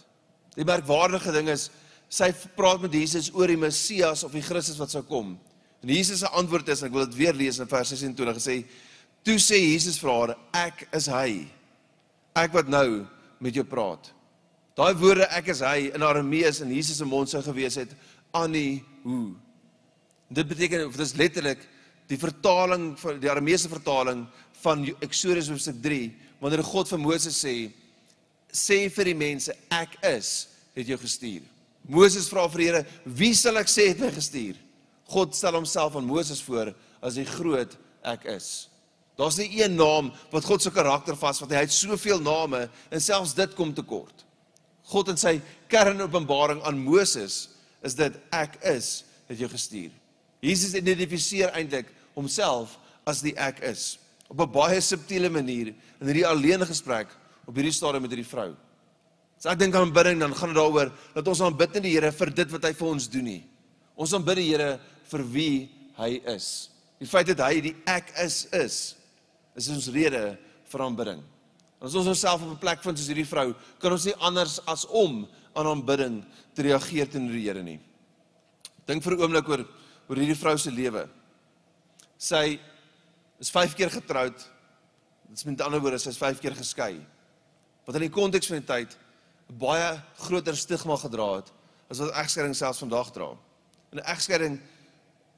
[0.56, 1.70] Die merkwaardige ding is
[2.08, 5.38] sy praat met Jesus oor die Messias of die Christus wat sou kom.
[5.82, 8.64] En Jesus se antwoord is, ek wil dit weer lees in vers 26 gesê,
[9.22, 11.57] toe sê Jesus vir haar, ek is hy.
[12.38, 13.04] Ek wat nou
[13.42, 14.12] met jou praat.
[14.78, 17.90] Daai woorde ek is hy in Aramees in Jesus se mond sou gewees het,
[18.36, 19.32] ani hu.
[20.30, 21.64] Dit beteken of dit is letterlik
[22.08, 24.22] die vertaling van die Arameese vertaling
[24.62, 26.06] van Eksodus hoofstuk 3
[26.38, 27.56] wanneer God vir Moses sê
[28.54, 31.42] sê vir die mense ek is het jou gestuur.
[31.88, 34.56] Moses vra vir die Here, wie sal ek sê het my gestuur?
[35.08, 37.74] God stel homself aan Moses voor as die groot
[38.06, 38.68] ek is.
[39.18, 41.58] Daar's nie een naam wat God se karakter vasvat nie.
[41.58, 44.22] Hy het soveel name en selfs dit kom te kort.
[44.88, 47.48] God in sy kernopenbaring aan Moses
[47.84, 49.90] is dit ek is het jou gestuur.
[50.40, 52.76] Jesus identifiseer eintlik homself
[53.08, 53.96] as die ek is
[54.28, 57.08] op 'n baie subtiele manier in hierdie alleene gesprek
[57.46, 58.54] op hierdie stadium met hierdie vrou.
[59.38, 62.12] So ek dink aan aanbidding dan gaan dit daaroor dat ons aanbid nie die Here
[62.12, 63.44] vir dit wat hy vir ons doen nie.
[63.96, 66.70] Ons aanbid die Here vir wie hy is.
[67.00, 68.97] Die feit dat hy die ek is is
[69.66, 70.22] is ons rede
[70.70, 71.20] vir aanbidding.
[71.82, 74.84] As ons onsself op 'n plek vind soos hierdie vrou, kan ons nie anders as
[74.86, 77.80] om aan aanbidding te reageer teenoor die Here nie.
[78.86, 79.66] Dink vir 'n oomblik oor
[80.08, 81.08] oor hierdie vrou se lewe.
[82.18, 82.58] Sy
[83.38, 84.36] is 5 keer getroud.
[85.28, 87.04] Dit is met ander woorde, sy is 5 keer geskei.
[87.84, 88.96] Wat in die konteks van die tyd
[89.50, 91.52] 'n baie groter stigma gedra het
[91.90, 93.36] as wat egskeiding selfs vandag dra.
[93.92, 94.60] 'n Egskeiding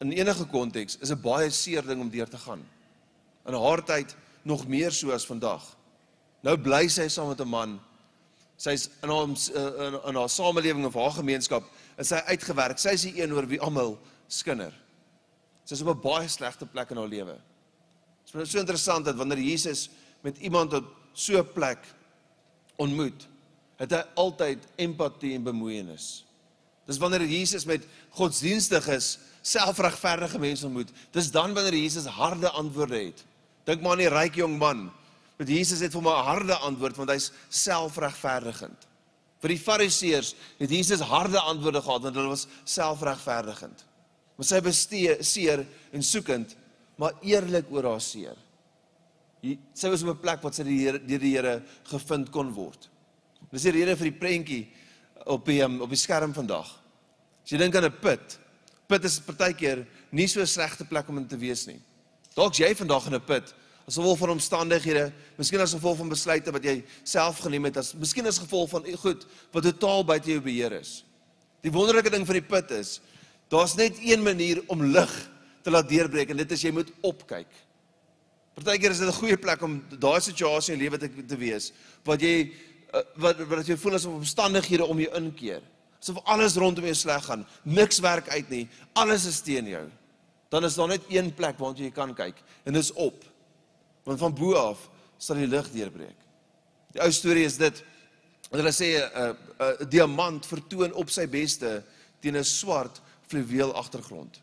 [0.01, 2.67] in enige konteks is 'n baie seer ding om deur te gaan.
[3.51, 4.15] In haar tyd
[4.47, 5.65] nog meer so as vandag.
[6.47, 7.81] Nou bly sy saam met 'n man.
[8.57, 11.65] Sy's in haar in, in haar samelewing of haar gemeenskap
[11.99, 12.79] is sy uitgewerk.
[12.79, 14.73] Sy is die een oor wie almal skinder.
[15.65, 17.39] Sy is op 'n baie slegte plek in haar lewe.
[18.33, 19.89] Dit is so interessant dat wanneer Jesus
[20.23, 21.79] met iemand op so 'n plek
[22.77, 23.27] ontmoet,
[23.77, 26.25] het hy altyd empatie en bemoeienis.
[26.87, 33.25] Dis wanneer Jesus met godsdienstiges, selfregverdige mense ontmoet, dis dan wanneer Jesus harde antwoorde het.
[33.71, 34.89] Dink maar aan die ryk jong man.
[35.39, 38.89] Met Jesus het vir hom 'n harde antwoord want hy's selfregverdigend.
[39.41, 43.85] Vir die Fariseërs het Jesus harde antwoorde gehad want hulle was selfregverdigend.
[44.37, 46.57] Maar sy bestee seer en soekend,
[46.97, 48.37] maar eerlik oor haar seer.
[49.75, 52.89] Sy was op 'n plek wat sy die Here deur die Here gevind kon word.
[53.51, 54.69] Dis die rede vir die prentjie
[55.27, 56.67] op die um, op die skerm vandag.
[57.45, 58.39] As jy dink aan 'n put,
[58.87, 61.81] put is partykeer nie so 'n slegte plek om in te wees nie.
[62.35, 63.55] Dalk jy vandag in 'n put
[63.90, 67.92] as gevolg van omstandighede, miskien as gevolg van besluite wat jy self geneem het, as
[67.98, 71.00] miskien as gevolg van goed wat totaal buite jou beheer is.
[71.61, 73.00] Die wonderlike ding van die put is,
[73.50, 75.31] Daar's net een manier om lig
[75.62, 77.48] te laat deurbreek en dit is jy moet opkyk.
[78.55, 81.72] Partykeer is dit 'n goeie plek om daai situasie in lewe te te wees
[82.05, 82.53] wat jy
[82.94, 85.62] eh, wat wat jy voel asof omstandighede om jou inkeer.
[86.00, 89.90] Asof alles rondom jou sleg gaan, niks werk uit nie, alles is teen jou.
[90.48, 93.24] Dan is daar net een plek waar jy kan kyk en dis op.
[94.05, 96.17] Want van bo af sal die lig deurbreek.
[96.95, 97.85] Die ou storie is dit
[98.51, 101.83] hulle sê 'n uh, 'n uh, uh, diamant vertoon op sy beste
[102.21, 104.41] teen 'n swart fluweel agtergrond.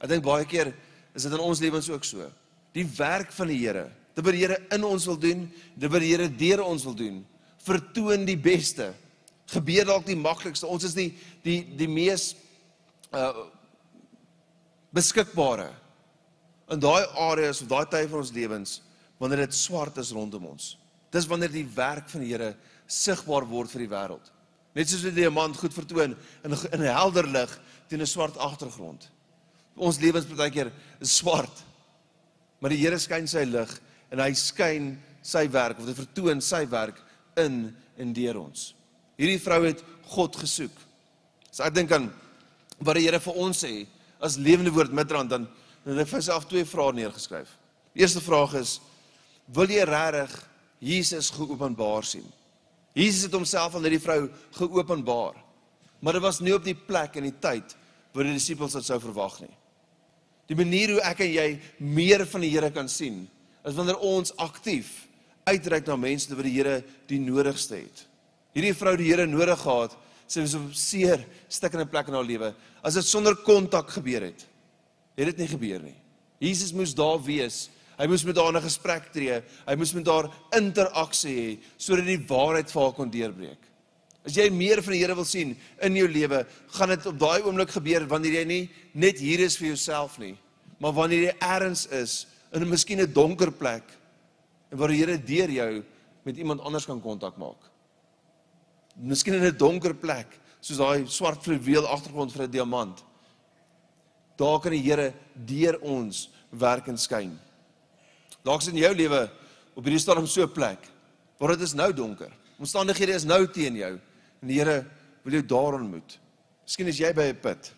[0.00, 0.74] Ek dink baie keer
[1.14, 2.30] is dit in ons lewens ook so.
[2.72, 6.00] Die werk van die Here, dit wat die Here in ons wil doen, dit wat
[6.00, 7.26] die Here deur ons wil doen,
[7.58, 8.94] vertoon die beste.
[9.46, 10.66] Gebeur dalk die maklikste.
[10.66, 12.34] Ons is die die die mees
[13.12, 13.48] uh
[14.92, 15.70] beskikbare
[16.72, 18.80] in daai areas of daai tye van ons lewens
[19.20, 20.76] wanneer dit swart is rondom ons.
[21.12, 22.54] Dis wanneer die werk van die Here
[22.88, 24.30] sigbaar word vir die wêreld.
[24.74, 27.50] Net soos 'n diamant goed vertoon in in 'n helder lig
[27.88, 29.10] teen 'n swart agtergrond.
[29.76, 31.62] Ons lewens baie keer is swart.
[32.60, 33.80] Maar die Here skyn sy lig
[34.10, 36.96] en hy skyn sy werk of hy vertoon sy werk
[37.36, 38.74] in en deur ons.
[39.18, 40.72] Hierdie vrou het God gesoek.
[41.50, 42.12] So ek dink aan
[42.80, 43.86] wat die Here vir ons sê
[44.20, 45.48] as lewende woord Midrand dan
[45.84, 47.50] het hy vir self twee vrae neergeskryf.
[47.92, 48.78] Die eerste vraag is
[49.52, 50.36] wil jy regtig
[50.82, 52.26] Jesus geopenbaar sien?
[52.96, 54.26] Jesus het homself aan hierdie vrou
[54.58, 55.38] geopenbaar.
[56.02, 57.76] Maar dit was nie op die plek en die tyd
[58.12, 59.52] wat die disippels dit sou verwag nie.
[60.50, 63.22] Die manier hoe ek en jy meer van die Here kan sien,
[63.64, 65.06] is wanneer ons aktief
[65.48, 68.04] uitreik na mense wat die Here die nodigste het.
[68.52, 69.94] Hierdie vrou die Here nodig gehad,
[70.26, 72.52] sy was op seer stikkende plek in haar lewe.
[72.84, 74.44] As dit sonder kontak gebeur het,
[75.16, 75.98] het dit nie gebeur nie.
[76.38, 77.68] Jesus moes daar wees
[78.02, 79.42] Hy moes met haar in 'n gesprek tree.
[79.66, 83.62] Hy moes met haar interaksie hê sodat die waarheid vir haar kon deurbreek.
[84.24, 87.42] As jy meer van die Here wil sien in jou lewe, gaan dit op daai
[87.42, 90.36] oomblik gebeur wanneer jy nie net hier is vir jouself nie,
[90.78, 93.84] maar wanneer jy ergens is in 'n miskien 'n donker plek
[94.70, 95.84] en waar die Here deur jou
[96.24, 97.70] met iemand anders kan kontak maak.
[98.96, 100.26] Miskien in 'n donker plek,
[100.60, 103.04] soos daai swart fluweel agtergrond vir 'n diamant.
[104.36, 107.38] Daar kan die Here deur ons werk en skyn.
[108.42, 109.30] Dalk is in jou lewe
[109.76, 110.88] op hierdie stadium so 'n plek
[111.38, 112.32] waar dit is nou donker.
[112.58, 114.00] Omstandighede is nou teen jou
[114.42, 114.86] en die Here
[115.24, 116.18] wil jou daar ontmoet.
[116.64, 117.72] Miskien is jy by 'n put.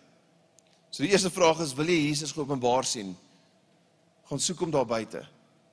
[0.91, 3.17] So die eerste vraag is, wil jy Jesus geopenbaar sien?
[4.29, 5.27] Gaan soek hom daar buite.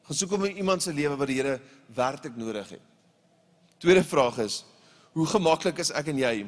[0.03, 1.61] Gaan soek hom in iemand se lewe wat die Here
[1.93, 2.81] werklik nodig het.
[3.77, 4.63] Tweede vraag is,
[5.13, 6.47] hoe gemaklik is ek en jy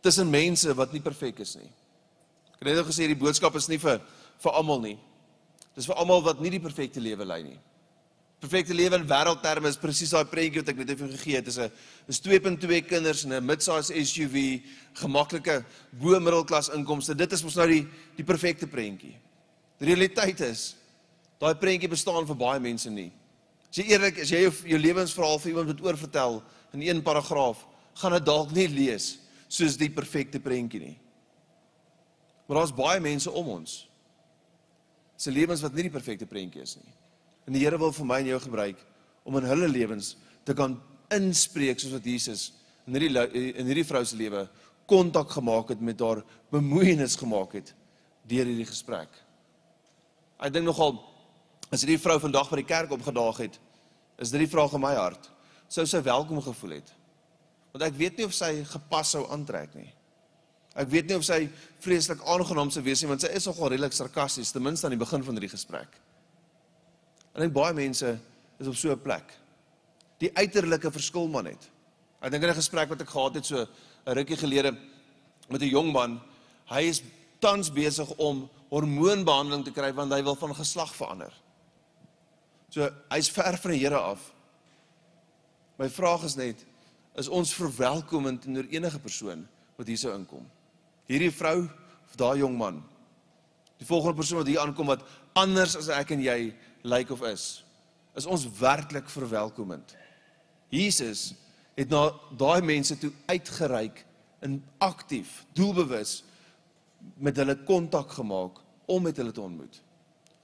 [0.00, 1.70] tussen mense wat nie perfek is nie?
[2.58, 4.00] Ek het net gesê die boodskap is nie vir
[4.42, 4.98] vir almal nie.
[5.78, 7.58] Dis vir almal wat nie die perfekte lewe lei nie.
[8.42, 11.46] Perfekte lewe in wêreldterme is presies daai prentjie wat ek net effe gegee het.
[11.46, 11.70] Dis 'n
[12.06, 14.62] is 2.2 kinders in 'n midsize SUV,
[14.94, 17.16] gemaklike bo middelklas inkomste.
[17.16, 19.16] Dit is mos nou die die perfekte prentjie.
[19.78, 20.76] Die realiteit is
[21.40, 23.12] daai prentjie bestaan vir baie mense nie.
[23.70, 26.42] As jy eerlik is, jy jou, jou lewensverhaal vir iemand moet oorvertel
[26.72, 29.18] in een paragraaf, gaan dit dalk nie lees
[29.48, 30.98] soos die perfekte prentjie nie.
[32.48, 33.82] Maar daar's baie mense om ons
[35.18, 36.94] se lewens wat nie die perfekte prentjie is nie.
[37.48, 38.80] En die Here wil vir my en jou gebruik
[39.28, 40.14] om in hulle lewens
[40.46, 40.78] te kan
[41.12, 42.52] inspreek soos wat Jesus
[42.86, 44.46] in hierdie in hierdie vrou se lewe
[44.88, 47.74] kontak gemaak het met haar bemoeienis gemaak het
[48.28, 49.10] deur hierdie gesprek.
[50.40, 50.96] Ek dink nogal
[51.68, 53.58] as hierdie vrou vandag by die kerk opgedaag het,
[54.16, 55.28] is dit die vraag in my hart.
[55.68, 56.92] Sou sy welkom gevoel het?
[57.74, 59.90] Want ek weet nie of sy gepas sou aantrek nie.
[60.78, 61.48] Ek weet nie of sy
[61.82, 65.00] vreeslik aangenaam sou wees nie want sy is nogal redelik sarkasties ten minste aan die
[65.00, 65.96] begin van hierdie gesprek.
[67.34, 68.14] En ek baie mense
[68.58, 69.34] is op so 'n plek.
[70.18, 71.68] Die uiterlike verskil maar net.
[72.22, 73.66] Ek dink in 'n gesprek wat ek gehad het so
[74.06, 74.76] 'n rukkie gelede
[75.48, 76.20] met 'n jong man,
[76.66, 77.02] hy is
[77.40, 81.32] tans besig om hormoonbehandeling te kry want hy wil van geslag verander.
[82.70, 84.32] So hy's ver van die Here af.
[85.78, 86.64] My vraag is net
[87.16, 90.46] is ons verwelkomend teenoor enige persoon wat hier sou inkom?
[91.08, 92.82] Hierdie vrou of daai jong man.
[93.78, 95.04] Die volgende persoon wat hier aankom wat
[95.38, 96.38] anders as ek en jy
[96.88, 97.62] lyk of is,
[98.18, 99.94] is ons werklik verwelkomend.
[100.74, 101.32] Jesus
[101.78, 104.02] het na daai mense toe uitgereik
[104.44, 106.22] in aktief, doelbewus
[107.22, 108.58] met hulle kontak gemaak
[108.90, 109.78] om met hulle te ontmoet.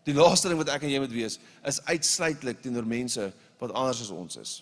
[0.04, 4.04] Die laaste ding wat ek en jy moet wees is uitsluitlik teenoor mense wat anders
[4.04, 4.54] as ons is.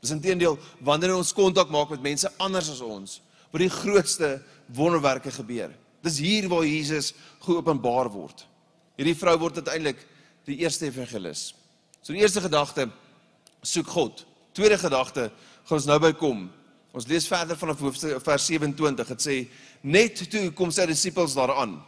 [0.00, 3.18] Dis intedeel wanneer ons kontak maak met mense anders as ons,
[3.50, 4.36] waar die grootste
[4.74, 5.72] wonderwerke gebeur.
[6.02, 7.12] Dis hier waar Jesus
[7.44, 8.46] geopenbaar word.
[8.96, 10.00] Hierdie vrou word uiteindelik
[10.48, 11.50] die eerste evangelis.
[12.02, 12.88] So die eerste gedagte
[13.62, 14.24] soek God.
[14.56, 15.28] Tweede gedagte
[15.68, 16.48] gaan ons nou by kom.
[16.96, 17.82] Ons lees verder vanaf
[18.24, 19.12] vers 27.
[19.14, 19.36] Dit sê
[19.82, 21.78] net toe kom sy disippels daaraan.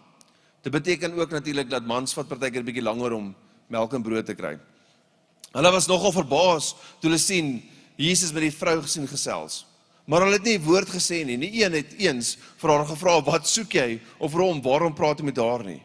[0.62, 3.34] Dit beteken ook natuurlik dat mans vat partykeer 'n bietjie langer om
[3.68, 4.58] melk en brood te kry.
[5.52, 7.62] Hulle was nogal verbaas toe hulle sien
[7.96, 9.66] Jesus met die vrou gesien gesels.
[10.04, 11.38] Maar hulle het nie woord gesê nie.
[11.38, 15.28] Nie een het eens vir haar gevra wat soek jy of hom waarom praat jy
[15.30, 15.80] met haar nie.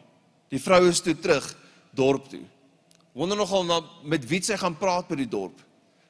[0.50, 1.46] Die vrou is toe terug
[1.94, 2.42] dorp toe.
[3.14, 5.60] Wonder nogal na met wie sy gaan praat by die dorp.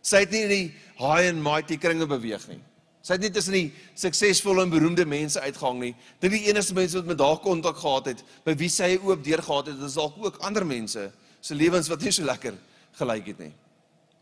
[0.04, 0.66] Sy het nie in die
[1.00, 2.60] high and mighty kringe beweeg nie.
[3.04, 5.94] Sy het nie tussen die suksesvolle en beroemde mense uitgehang nie.
[6.20, 9.42] Dit die enigste mense wat met haar kontak gehad het, by wie sy oop deur
[9.44, 11.08] gehad het, is dalk ook ander mense
[11.40, 12.56] se lewens wat nie so lekker
[12.98, 13.52] gelyk het nie.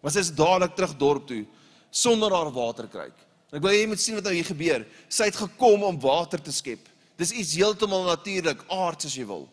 [0.02, 1.42] Maar sy is dadelik terug dorp toe
[1.90, 3.25] sonder haar waterkruik.
[3.54, 4.86] Ek wil hê jy moet sien wat nou hier gebeur.
[5.08, 6.88] Sy het gekom om water te skep.
[7.16, 9.46] Dis iets heeltemal natuurlik, aards as jy wil.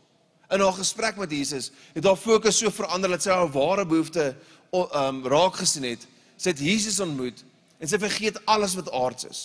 [0.51, 4.33] In haar gesprek met Jesus het haar fokus so verander dat sy haar ware behoefte
[4.73, 6.07] um raak gesien het.
[6.37, 7.43] Sy het Jesus ontmoet
[7.79, 9.41] en sy vergeet alles wat aards is.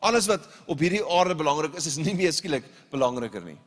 [0.00, 3.58] Alles wat op hierdie aarde belangrik is, is nie meer skielik belangriker nie.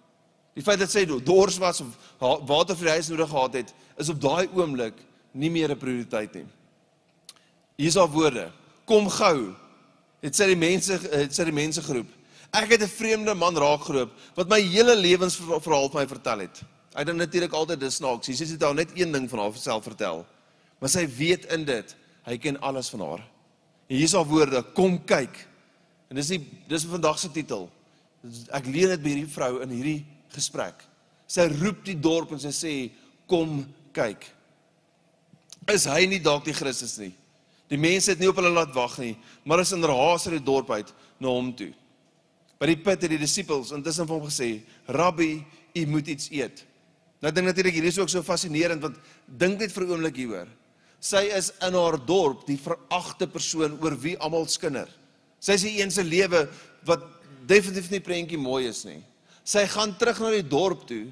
[0.58, 4.10] Die feit dat sy dors was of water vir die huis nodig gehad het, is
[4.14, 4.98] op daai oomblik
[5.34, 6.46] nie meer 'n prioriteit nie.
[7.78, 8.52] Hier is haar woorde:
[8.86, 9.56] Kom gou,
[10.24, 12.10] het sy die mense het sy die mense geroep.
[12.54, 16.64] Ek het 'n vreemde man raakgeloop wat my hele lewensverhaal vir my vertel het.
[16.94, 18.28] Hy het natuurlik altyd dis snaaks.
[18.28, 20.26] Sy sê dit al net een ding van haarself vertel.
[20.80, 23.24] Maar sy weet in dit, hy ken alles van haar.
[23.90, 25.48] En hier is haar woorde, kom kyk.
[26.10, 27.70] En dis die dis vandag se titel.
[28.52, 30.06] Ek leer dit by hierdie vrou in hierdie
[30.36, 30.86] gesprek.
[31.28, 32.92] Sy roep die dorp en sy sê
[33.28, 34.28] kom kyk.
[35.74, 37.14] Is hy nie dalk die Christus nie?
[37.74, 39.16] Die mense het nie op hulle laat wag nie,
[39.50, 41.72] maar is in raas uit die dorp uit na hom toe.
[42.62, 44.50] By die put het die disippels intussen vir hom gesê:
[44.86, 45.32] "Rabbi,
[45.74, 46.66] u moet iets eet."
[47.24, 50.48] Nou dink natuurlik hierdie is ook so fascinerend want dink net vir 'n oomblik hieroor.
[51.00, 54.88] Sy is in haar dorp die veragte persoon oor wie almal skinder.
[55.40, 56.48] Sy is die een se lewe
[56.86, 57.04] wat
[57.48, 59.04] definitief nie prentjie mooi is nie.
[59.44, 61.12] Sy gaan terug na die dorp toe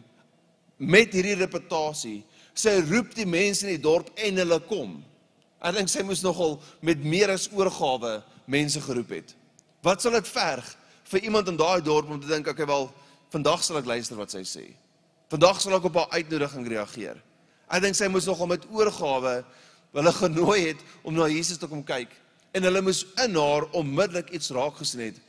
[0.78, 2.24] met hierdie reputasie.
[2.54, 5.04] Sy roep die mense in die dorp en hulle kom.
[5.62, 8.20] Ek dink sy moes nogal met meer as oorgawe
[8.50, 9.36] mense geroep het.
[9.86, 10.66] Wat sal dit verg
[11.12, 12.88] vir iemand in daai dorp om te dink okay wel
[13.34, 14.66] vandag sal ek luister wat sy sê.
[15.32, 17.22] Vandag sal ek op haar uitnodiging reageer.
[17.72, 19.36] Ek dink sy moes nogal met oorgawe
[19.96, 22.12] hulle genooi het om na Jesus te kom kyk
[22.56, 25.22] en hulle moes in haar onmiddellik iets raak gesien het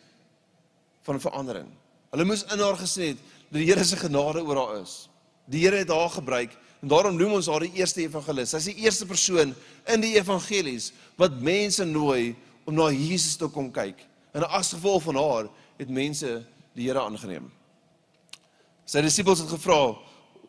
[1.07, 1.69] van verandering.
[2.15, 5.07] Hulle moes in haar gesien het dat die Here se genade oor haar is.
[5.51, 8.51] Die Here het haar gebruik en daarom noem ons haar die eerste evangelis.
[8.51, 9.53] Sy is die eerste persoon
[9.95, 10.91] in die evangelies
[11.21, 12.35] wat mense nooi
[12.67, 14.01] om na Jesus te kom kyk.
[14.35, 16.41] En as gevolg van haar het mense
[16.75, 17.47] die Here aangeneem.
[18.89, 19.95] Sy disippels het gevra,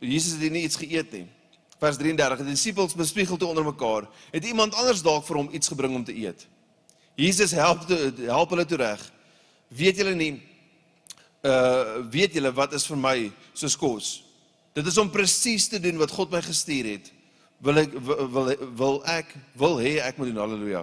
[0.02, 1.26] Jesus het nie iets geëet nie.
[1.84, 5.69] Vers 33: Die disippels bespiegel toe onder mekaar, het iemand anders dalk vir hom iets
[5.69, 6.48] gebring om te eet.
[7.19, 9.04] Jesus help toe, help hulle toe reg.
[9.69, 10.34] Weet julle nie
[11.43, 13.17] uh weet julle wat is vir my
[13.54, 14.23] soos kos?
[14.74, 17.12] Dit is om presies te doen wat God my gestuur het.
[17.64, 20.82] Wil ek wil wil, ek wil hê ek moet doen haleluja.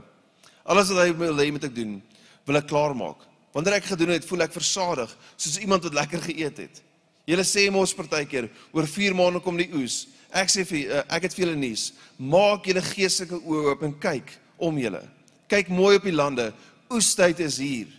[0.71, 1.99] Alles wat hy wil hê moet ek doen,
[2.47, 3.27] wil ek klaarmaak.
[3.53, 6.81] Wanneer ek gedoen het, voel ek versadig soos iemand wat lekker geëet het.
[7.29, 10.05] Julle sê mos partykeer oor 4 maande kom die oes.
[10.31, 11.91] Ek sê vir uh, ek het vir julle nuus.
[12.17, 15.03] Maak julle geestelike oë oop en kyk om julle.
[15.51, 16.51] Kyk mooi op die lande.
[16.95, 17.91] Oestyd is hier.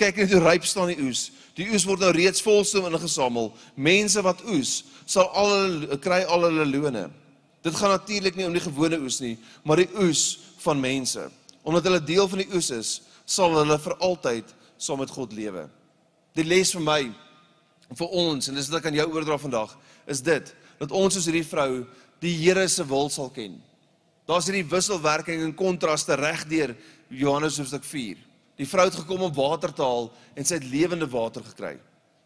[0.00, 1.28] Kyk net hoe ryp staan die oes.
[1.54, 3.52] Die oes word nou reeds volstoom ingesamel.
[3.78, 7.04] Mense wat oes, sal al hulle kry al hulle lone.
[7.64, 10.24] Dit gaan natuurlik nie om die gewone oes nie, maar die oes
[10.64, 11.28] van mense.
[11.64, 12.90] Omdat hulle deel van die oes is,
[13.24, 15.68] sal hulle vir altyd saam met God lewe.
[16.34, 17.00] Die les vir my
[17.94, 19.72] vir ons en dis wat ek aan jou oordra vandag,
[20.10, 21.84] is dit dat ons soos hierdie vrou
[22.24, 23.56] die Here se wil sal ken.
[24.28, 26.74] Daar's hierdie wisselwerking en kontraste regdeur
[27.12, 28.18] Johannes hoofstuk 4.
[28.60, 31.74] Die vrou het gekom om water te haal en sy het lewende water gekry.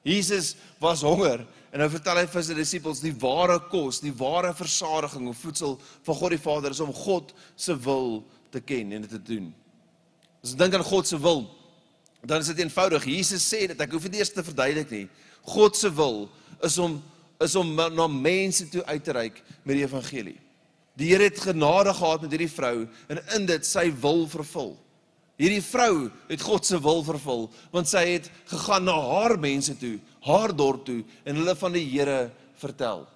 [0.07, 4.55] Jesus was honger en nou vertel hy vir sy disippels die ware kos, die ware
[4.57, 9.05] versadiging of voedsel van God die Vader is om God se wil te ken en
[9.05, 9.51] dit te doen.
[10.45, 11.45] As jy dink aan God se wil,
[12.25, 13.05] dan is dit eenvoudig.
[13.11, 15.07] Jesus sê dit, ek hoef dit eers te verduidelik nie.
[15.49, 16.27] God se wil
[16.65, 16.99] is om
[17.39, 20.39] is om na mense toe uit te reik met die evangelie.
[20.99, 24.73] Die Here het genade gehad met hierdie vrou en in dit sy wil vervul.
[25.39, 29.97] Hierdie vrou het God se wil vervul want sy het gegaan na haar mense toe,
[30.27, 33.07] haar dorp toe en hulle van die Here vertel.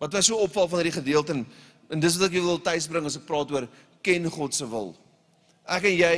[0.00, 1.44] Wat was so opval van hierdie gedeelte en,
[1.92, 3.68] en dis wat ek wil tuisbring as ek praat oor
[4.04, 4.94] ken God se wil.
[5.68, 6.16] Ek en jy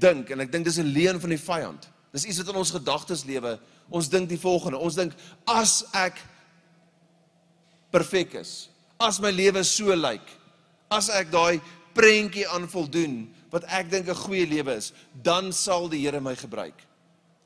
[0.00, 1.88] dink en ek dink dis 'n leuen van die vyand.
[2.14, 3.58] Dis iets wat in ons gedagtes lewe.
[3.90, 4.78] Ons dink die volgende.
[4.78, 5.14] Ons dink
[5.46, 6.18] as ek
[7.90, 10.24] perfek is, as my lewe so lyk,
[10.90, 11.60] as ek daai
[11.94, 16.34] prentjie aan voldoen, wat ek dink 'n goeie lewe is, dan sal die Here my
[16.34, 16.74] gebruik.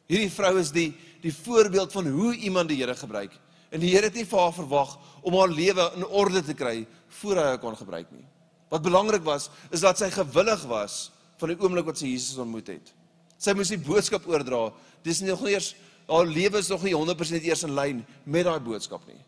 [0.09, 3.33] Hierdie vrou is die die voorbeeld van hoe iemand die Here gebruik.
[3.71, 6.87] En die Here het nie vir haar verwag om haar lewe in orde te kry
[7.21, 8.25] voor hy haar kon gebruik nie.
[8.71, 12.67] Wat belangrik was, is dat sy gewillig was van die oomblik wat sy Jesus ontmoet
[12.67, 12.95] het.
[13.39, 14.73] Sy moes die boodskap oordra.
[15.03, 15.75] Dis nog nie eers
[16.09, 19.21] haar lewe is nog nie 100% eers in lyn met daai boodskap nie.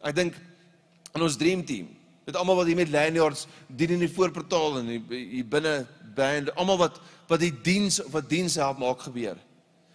[0.00, 0.34] Ek dink
[1.12, 1.88] aan ons dream team
[2.28, 5.86] met almal wat hier met lanyards dien in die voorportaal en hier binne
[6.16, 9.36] band, almal wat wat die diens wat diens help maak gebeur.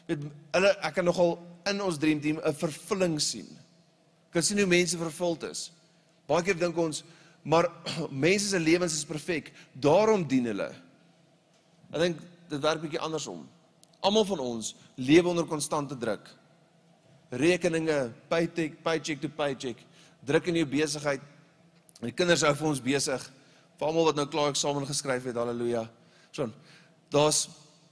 [0.10, 1.36] Weet hulle ek kan nogal
[1.70, 3.50] in ons dream team 'n vervulling sien.
[4.34, 5.72] Kan sien hoe mense vervuld is.
[6.26, 7.04] Baie keer dink ons
[7.44, 7.70] maar
[8.26, 10.72] mense se lewens is perfek, daarom dien hulle.
[11.92, 13.46] Ek dink dit werk bietjie andersom.
[14.02, 16.30] Almal van ons lewe onder konstante druk.
[17.30, 19.78] Rekeninge, paycheck, paycheck to paycheck,
[20.26, 21.22] druk in jou besigheid,
[22.10, 23.26] die kinders hou vir ons besig.
[23.80, 25.88] Vir almal wat nou klaar eksamen geskryf het, haleluja.
[26.34, 26.50] So,
[27.14, 27.48] daar's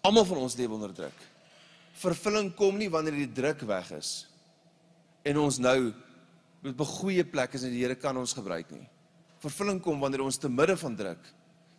[0.06, 1.28] almal van ons lewe onder druk.
[2.02, 4.28] Vervulling kom nie wanneer die druk weg is
[5.22, 5.94] en ons nou
[6.62, 8.88] met 'n goeie plek is en die Here kan ons gebruik nie.
[9.40, 11.22] Vervulling kom wanneer ons te midde van druk,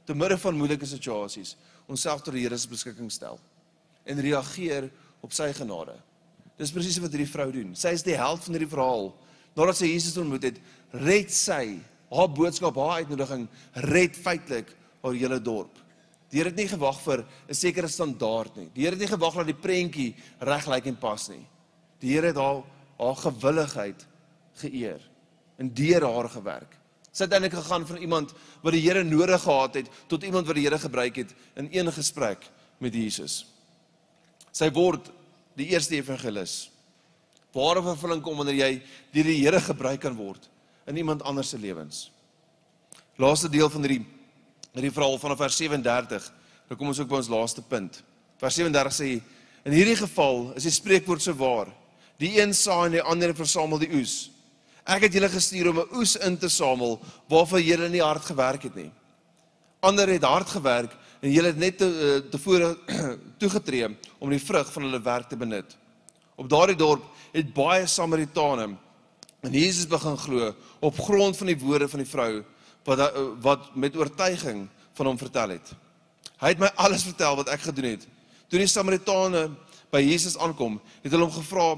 [0.06, 1.56] te midde van moeilike situasies,
[1.88, 3.38] onsself tot die Here se beskikking stel
[4.04, 5.94] en reageer op sy genade.
[6.58, 7.74] Dis presies wat hierdie vrou doen.
[7.74, 9.12] Sy is die held van hierdie verhaal.
[9.56, 10.60] Nadat sy Jesus ontmoet het,
[10.92, 11.80] red sy
[12.12, 13.46] haar boodskap, haar uitnodiging
[13.88, 15.78] red feitelik haar hele dorp.
[16.32, 18.70] Die Here het nie gewag vir 'n sekere standaard nie.
[18.74, 21.46] Die Here het nie gewag dat die prentjie reg lyk en pas nie.
[22.00, 22.62] Die Here het haar
[22.98, 24.06] haar gewilligheid
[24.56, 25.00] geëer
[25.58, 26.78] en deur haar gewerk.
[27.12, 28.32] Sy het eintlik gegaan van iemand
[28.62, 31.92] wat die Here nodig gehad het tot iemand wat die Here gebruik het in een
[31.92, 33.46] gesprek met Jesus.
[34.52, 35.10] Sy word
[35.54, 36.70] die eerste evangelis.
[37.52, 38.82] Ware vervulling kom wanneer jy
[39.12, 40.51] deur die Here gebruik kan word
[40.86, 42.10] in iemand anders se lewens.
[43.16, 44.04] Laaste deel van hierdie
[44.72, 46.26] hierdie verhaal vanaf vers 37.
[46.68, 47.98] Nou kom ons ook by ons laaste punt.
[48.40, 49.08] Vers 37 sê
[49.68, 51.68] in hierdie geval is die spreekwoord so waar.
[52.22, 54.30] Die een saai en die ander versamel die oes.
[54.82, 58.62] Ek het julle gestuur om 'n oes in te samel waarvan julle nie hard gewerk
[58.62, 58.90] het nie.
[59.80, 62.78] Ander het hard gewerk en julle het net te, tevore
[63.40, 65.76] toegetree om die vrug van hulle werk te benut.
[66.34, 68.76] Op daardie dorp het baie Samaritane
[69.42, 72.42] en Jesus begin glo op grond van die woorde van die vrou
[72.86, 73.00] wat
[73.42, 75.72] wat met oortuiging van hom vertel het.
[76.42, 78.06] Hy het my alles vertel wat ek gedoen het.
[78.50, 79.48] Toe die Samaritane
[79.92, 81.68] by Jesus aankom, het hulle hom gevra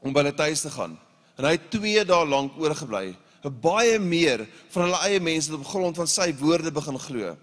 [0.00, 0.96] om by hulle tuis te gaan.
[1.38, 3.16] En hy het 2 dae lank oorgebly.
[3.44, 7.36] 'n Baie meer van hulle eie mense het op grond van sy woorde begin glo.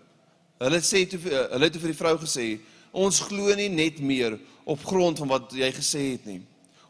[0.59, 2.59] Hulle sê toe hulle het vir die vrou gesê,
[2.91, 6.41] "Ons glo nie net meer op grond van wat jy gesê het nie.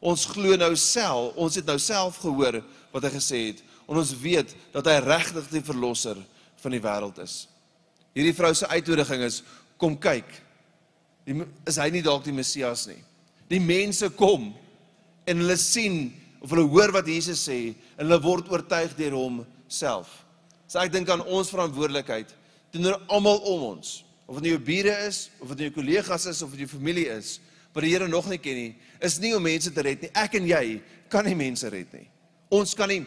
[0.01, 2.61] Ons glo nou self, ons het nou self gehoor
[2.93, 6.17] wat hy gesê het en ons weet dat hy regtig die verlosser
[6.63, 7.45] van die wêreld is."
[8.15, 9.41] Hierdie vrou se uitnodiging is
[9.77, 10.27] kom kyk.
[11.27, 11.35] Die,
[11.67, 13.01] is hy nie dalk die Messias nie?
[13.51, 14.53] Die mense kom
[15.27, 17.59] en hulle sien of hulle hoor wat Jesus sê
[17.97, 20.07] en hulle word oortuig deur hom self.
[20.69, 22.31] So ek dink aan ons verantwoordelikheid
[22.73, 24.01] teenoor almal om ons.
[24.25, 26.71] Of dit nou jou bure is, of dit nou jou kollegas is of dit jou
[26.77, 27.39] familie is
[27.75, 28.69] wat die Here nog nie ken nie,
[28.99, 30.11] is nie om mense te red nie.
[30.13, 32.07] Ek en jy kan nie mense red nie.
[32.53, 33.03] Ons kan nie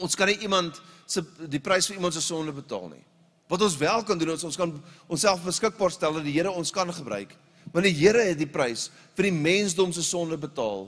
[0.00, 3.04] ons kan nie iemand se die prys vir iemand se sonde betaal nie.
[3.48, 4.72] Wat ons wel kan doen is ons kan
[5.08, 7.34] onsself beskikbaar stel dat die Here ons kan gebruik.
[7.72, 10.86] Want die Here het die prys vir die mensdom se sonde betaal.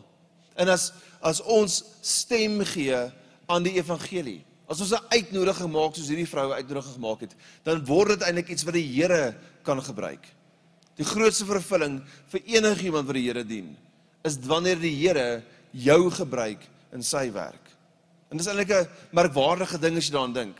[0.57, 2.97] En as as ons stem gee
[3.51, 7.34] aan die evangelie, as ons 'n uitnodiging maak soos hierdie vroue uitnodiging gemaak het,
[7.64, 10.24] dan word dit eintlik iets wat die Here kan gebruik.
[10.99, 12.01] Die grootste vervulling
[12.32, 13.76] vir enigiemand wat die Here dien,
[14.24, 17.70] is wanneer die Here jou gebruik in sy werk.
[18.30, 20.57] En dis eintlik 'n merkwaardige ding as jy daaraan dink.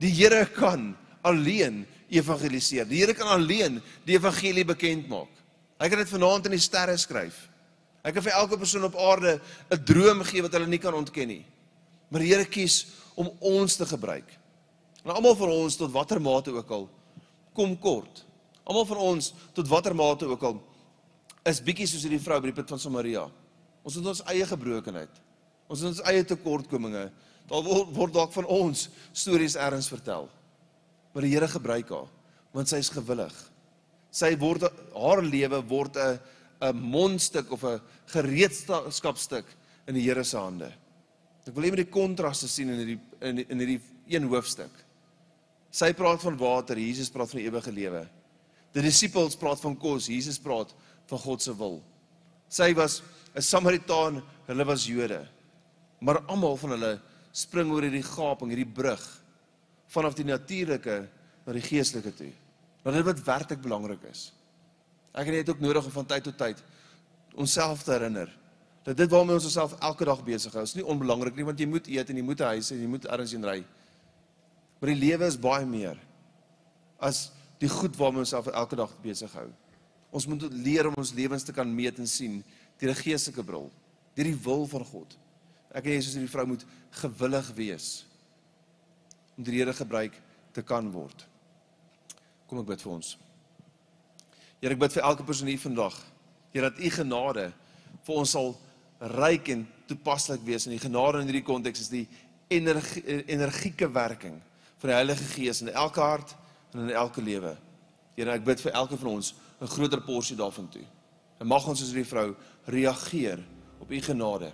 [0.00, 2.84] Die Here kan alleen evangeliseer.
[2.88, 5.30] Die Here kan alleen die evangelie bekend maak.
[5.80, 7.48] Hy kan dit vanaand in die sterre skryf.
[8.04, 9.40] Hy kan vir elke persoon op aarde
[9.70, 11.44] 'n droom gee wat hulle nie kan ontken nie.
[12.10, 14.28] Maar die Here kies om ons te gebruik.
[15.04, 16.88] En almal van ons tot watter mate ook al
[17.52, 18.24] kom kort.
[18.64, 20.60] Almal van ons tot watter mate ook al
[21.44, 23.26] is bietjie soos hierdie vrou by die put van Samaria.
[23.84, 25.20] Ons het ons eie gebrokenheid.
[25.68, 27.10] Ons het ons eie tekortkominge.
[27.50, 30.30] Daar word, word dalk van ons stories erns vertel.
[31.12, 32.12] Maar die Here gebruik haar
[32.54, 33.34] want sy is gewillig.
[34.14, 34.62] Sy word
[34.94, 36.20] haar lewe word 'n
[36.62, 39.44] 'n mondstuk of 'n gereedskapstuk
[39.88, 40.72] in die Here se hande.
[41.46, 44.70] Ek wil hê jy moet die kontraste sien in hierdie in in hierdie een hoofstuk.
[45.70, 48.08] Sy praat van water, Jesus praat van ewige lewe.
[48.74, 50.72] Die disippels praat van kos, Jesus praat
[51.10, 51.82] van God se wil.
[52.48, 53.02] Sy was
[53.34, 55.26] 'n Samaritaan, hulle was Jode.
[56.00, 57.00] Maar almal van hulle
[57.32, 59.02] spring oor hierdie gaping, hierdie brug
[59.88, 61.08] vanaf die natuurlike
[61.46, 62.32] na die geestelike toe.
[62.82, 64.32] Want dit wat werklik belangrik is.
[65.14, 66.62] Ek het dit ook nodig om van tyd tot tyd
[67.34, 68.30] onsself te herinner
[68.84, 71.66] dat dit waarmee ons osself elke dag besig hou, is nie onbelangrik nie want jy
[71.66, 73.64] moet eet en jy moet 'n huis hê en jy moet ergens heen ry.
[74.80, 75.96] Maar die lewe is baie meer
[77.00, 77.30] as
[77.62, 79.48] die goed waarmee ons osself elke dag besig hou.
[80.14, 82.42] Ons moet leer om ons lewens te kan meet en sien
[82.78, 83.70] deur 'n geestelike bril,
[84.14, 85.16] deur die wil van God.
[85.74, 88.04] Ek en jy soos hierdie vrou moet gewillig wees
[89.36, 90.14] om die Here gebruik
[90.52, 91.26] te kan word.
[92.46, 93.16] Kom ek bid vir ons.
[94.60, 95.96] Here ek bid vir elke persoon hier vandag.
[96.52, 97.52] Here dat u genade
[98.04, 98.54] vir ons sal
[99.00, 102.06] ryk en toepaslik wees in die genade in hierdie konteks is die
[102.48, 104.38] energie, energieke werking
[104.78, 106.36] van die Heilige Gees in elke hart
[106.74, 107.56] en in elke lewe.
[108.14, 110.84] Here ek bid vir elke van ons 'n groter porsie daarvan toe.
[111.40, 112.34] En mag ons soos hierdie vrou
[112.66, 113.44] reageer
[113.80, 114.52] op u genade,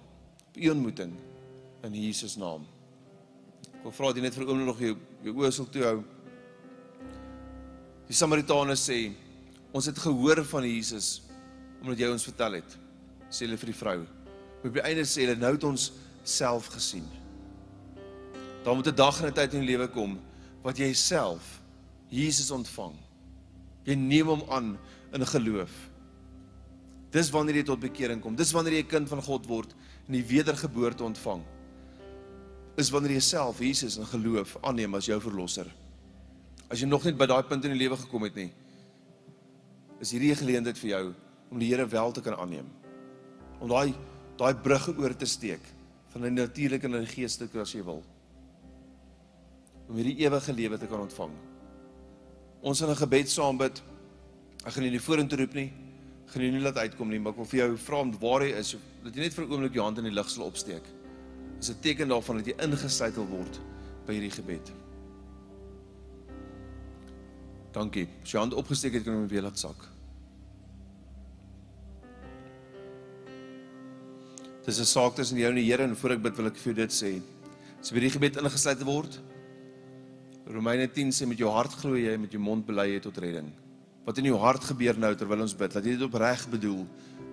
[0.48, 1.12] op u ontmoeting
[1.82, 2.66] in Jesus naam.
[3.74, 5.82] Ek wil vra dat jy net vir 'n oomblik nog jou, jou oë sal toe
[5.82, 6.04] hou.
[8.06, 9.14] Die Samaritane sê
[9.70, 11.20] Ons het gehoor van Jesus
[11.80, 12.72] omdat jy ons vertel het.
[13.32, 14.00] Sê hulle vir die vrou.
[14.66, 15.86] Op die einde sê hulle nou het ons
[16.28, 17.06] self gesien.
[18.64, 20.18] Daar moet 'n dag en 'n tyd in jou lewe kom
[20.62, 21.59] wat jy self
[22.10, 22.94] Jesus ontvang.
[23.86, 24.74] Jy neem hom aan
[25.14, 25.72] in geloof.
[27.14, 28.36] Dis wanneer jy tot bekering kom.
[28.38, 29.74] Dis wanneer jy 'n kind van God word
[30.06, 31.42] en die wedergeboorte ontvang.
[32.76, 35.66] Is wanneer jy self Jesus in geloof aanneem as jou verlosser.
[36.70, 38.52] As jy nog nie by daai punt in die lewe gekom het nie,
[40.00, 41.14] is hierdie 'n geleentheid vir jou
[41.50, 42.66] om die Here wel te kan aanneem.
[43.60, 43.94] Om daai
[44.38, 45.60] daai brugge oor te steek
[46.12, 48.02] van 'n natuurlike en 'n geestelike as jy wil.
[49.88, 51.49] Om hierdie ewige lewe te kan ontvang.
[52.62, 53.80] Ons in 'n gebed saam bid.
[54.66, 55.72] Ek gaan nie die vorentoe roep nie.
[56.26, 58.58] Ek gaan nie laat uitkom nie, maar ek wil vir jou vra om waar jy
[58.58, 60.84] is, dat jy net vir 'n oomblik jou hand in die lug sal opsteek.
[61.60, 63.60] is 'n teken daarvan dat jy ingesluitel word
[64.06, 64.72] by hierdie gebed.
[67.72, 68.08] Dankie.
[68.22, 69.88] As jy hand opgesteek het, kan jy hom weer laat sak.
[74.64, 76.74] Dis 'n saak tussen jou en die Here en voor ek bid wil ek vir
[76.74, 77.22] jou dit sê.
[77.80, 79.20] As jy by die gebed ingesluit word,
[80.50, 83.50] Romeine 10 sê met jou hart glo jy met jou mond bely jy tot redding.
[84.06, 86.82] Wat in jou hart gebeur nou terwyl ons bid, dat jy dit opreg bedoel,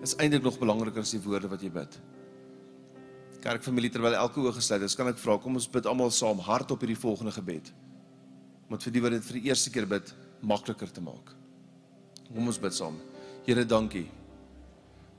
[0.05, 1.97] is eintlik nog belangriker as die woorde wat jy bid.
[3.41, 6.83] Kerkfamilie terwyl elke oog gesluit is, kan ek vra kom ons bid almal saam hardop
[6.83, 7.71] hierdie volgende gebed.
[8.67, 10.13] Om dit vir die wat dit vir die eerste keer bid
[10.45, 11.33] makliker te maak.
[12.27, 12.99] Kom ons bid saam.
[13.47, 14.05] Here, dankie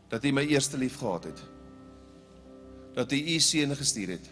[0.09, 1.41] dat U my eerste lief gehad het
[2.97, 4.29] dat hy u seun gestuur het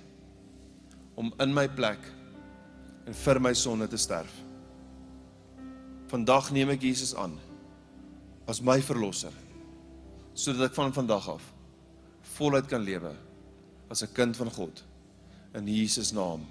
[1.21, 2.01] om in my plek
[3.07, 4.33] en vir my sonde te sterf.
[6.11, 7.39] Vandag neem ek Jesus aan
[8.47, 9.35] as my verlosser
[10.37, 11.45] sodat ek van vandag af
[12.37, 13.15] voluit kan lewe
[13.91, 14.83] as 'n kind van God
[15.55, 16.45] in Jesus naam.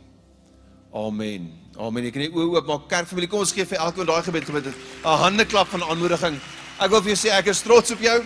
[0.93, 1.51] Amen.
[1.78, 2.06] Amen.
[2.06, 4.74] Ek kan nie oop maak kerkfamilie kom ons gee vir elkeen daai gebed gebid 'n
[5.03, 6.39] hande klap van aanmoediging.
[6.80, 8.24] Ek wil vir jou sê ek is trots op jou.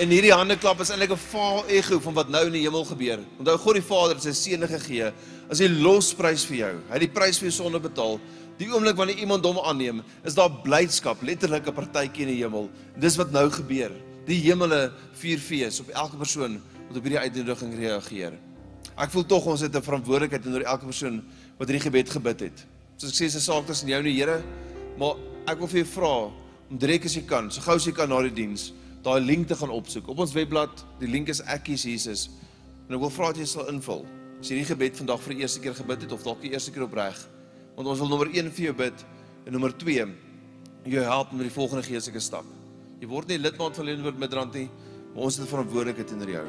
[0.00, 3.18] En hierdie handeklap is eintlik 'n vaal ego van wat nou in die hemel gebeur.
[3.38, 5.12] Onthou God die Vader het sy seun gegee
[5.50, 6.74] as 'n losprys vir jou.
[6.88, 8.18] Hy het die prys vir jou sonde betaal.
[8.56, 12.70] Die oomblik wanneer iemand hom aanneem, is daar blydskap, letterlik 'n partytjie in die hemel.
[12.98, 13.90] Dis wat nou gebeur.
[14.26, 18.32] Die hemele vier fees op elke persoon wat op hierdie uitnodiging reageer.
[18.96, 21.22] Ek voel tog ons het 'n verantwoordelikheid teenoor elke persoon
[21.58, 22.64] wat hierdie gebed gebid het.
[22.96, 24.42] Soos ek sê, dis 'n saak tussen jou en die Here,
[24.98, 25.16] maar
[25.46, 26.32] ek wil vir jou vra
[26.70, 28.72] om direk as jy kan, so gou as jy kan na die diens
[29.02, 30.08] daai link te gaan opsoek.
[30.08, 32.28] Op ons webblad, die link is Ekkies Jesus.
[32.88, 34.04] En ek wil vra dat jy sal invul.
[34.38, 36.74] As jy hierdie gebed vandag vir die eerste keer gebid het of dalk die eerste
[36.74, 37.18] keer opreg.
[37.76, 39.06] Want ons wil nommer 1 vir jou bid
[39.46, 40.06] en nommer 2
[40.92, 42.46] jou help met die volgende geestelike stap.
[43.02, 44.68] Jy word nie lidmaat van Lenwood Midrand nie,
[45.14, 46.46] maar ons het verantwoordelikheid teenoor jou.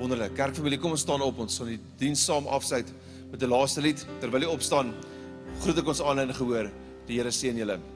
[0.00, 0.34] Wonderlik.
[0.36, 1.38] Kerkfamilie, kom ons staan op.
[1.44, 2.92] Ons gaan die diens saam afsluit
[3.30, 4.94] met 'n laaste lied terwyl jy opstaan.
[5.62, 6.70] Groet ek ons aan en gehoor.
[7.06, 7.93] Die Here seën julle.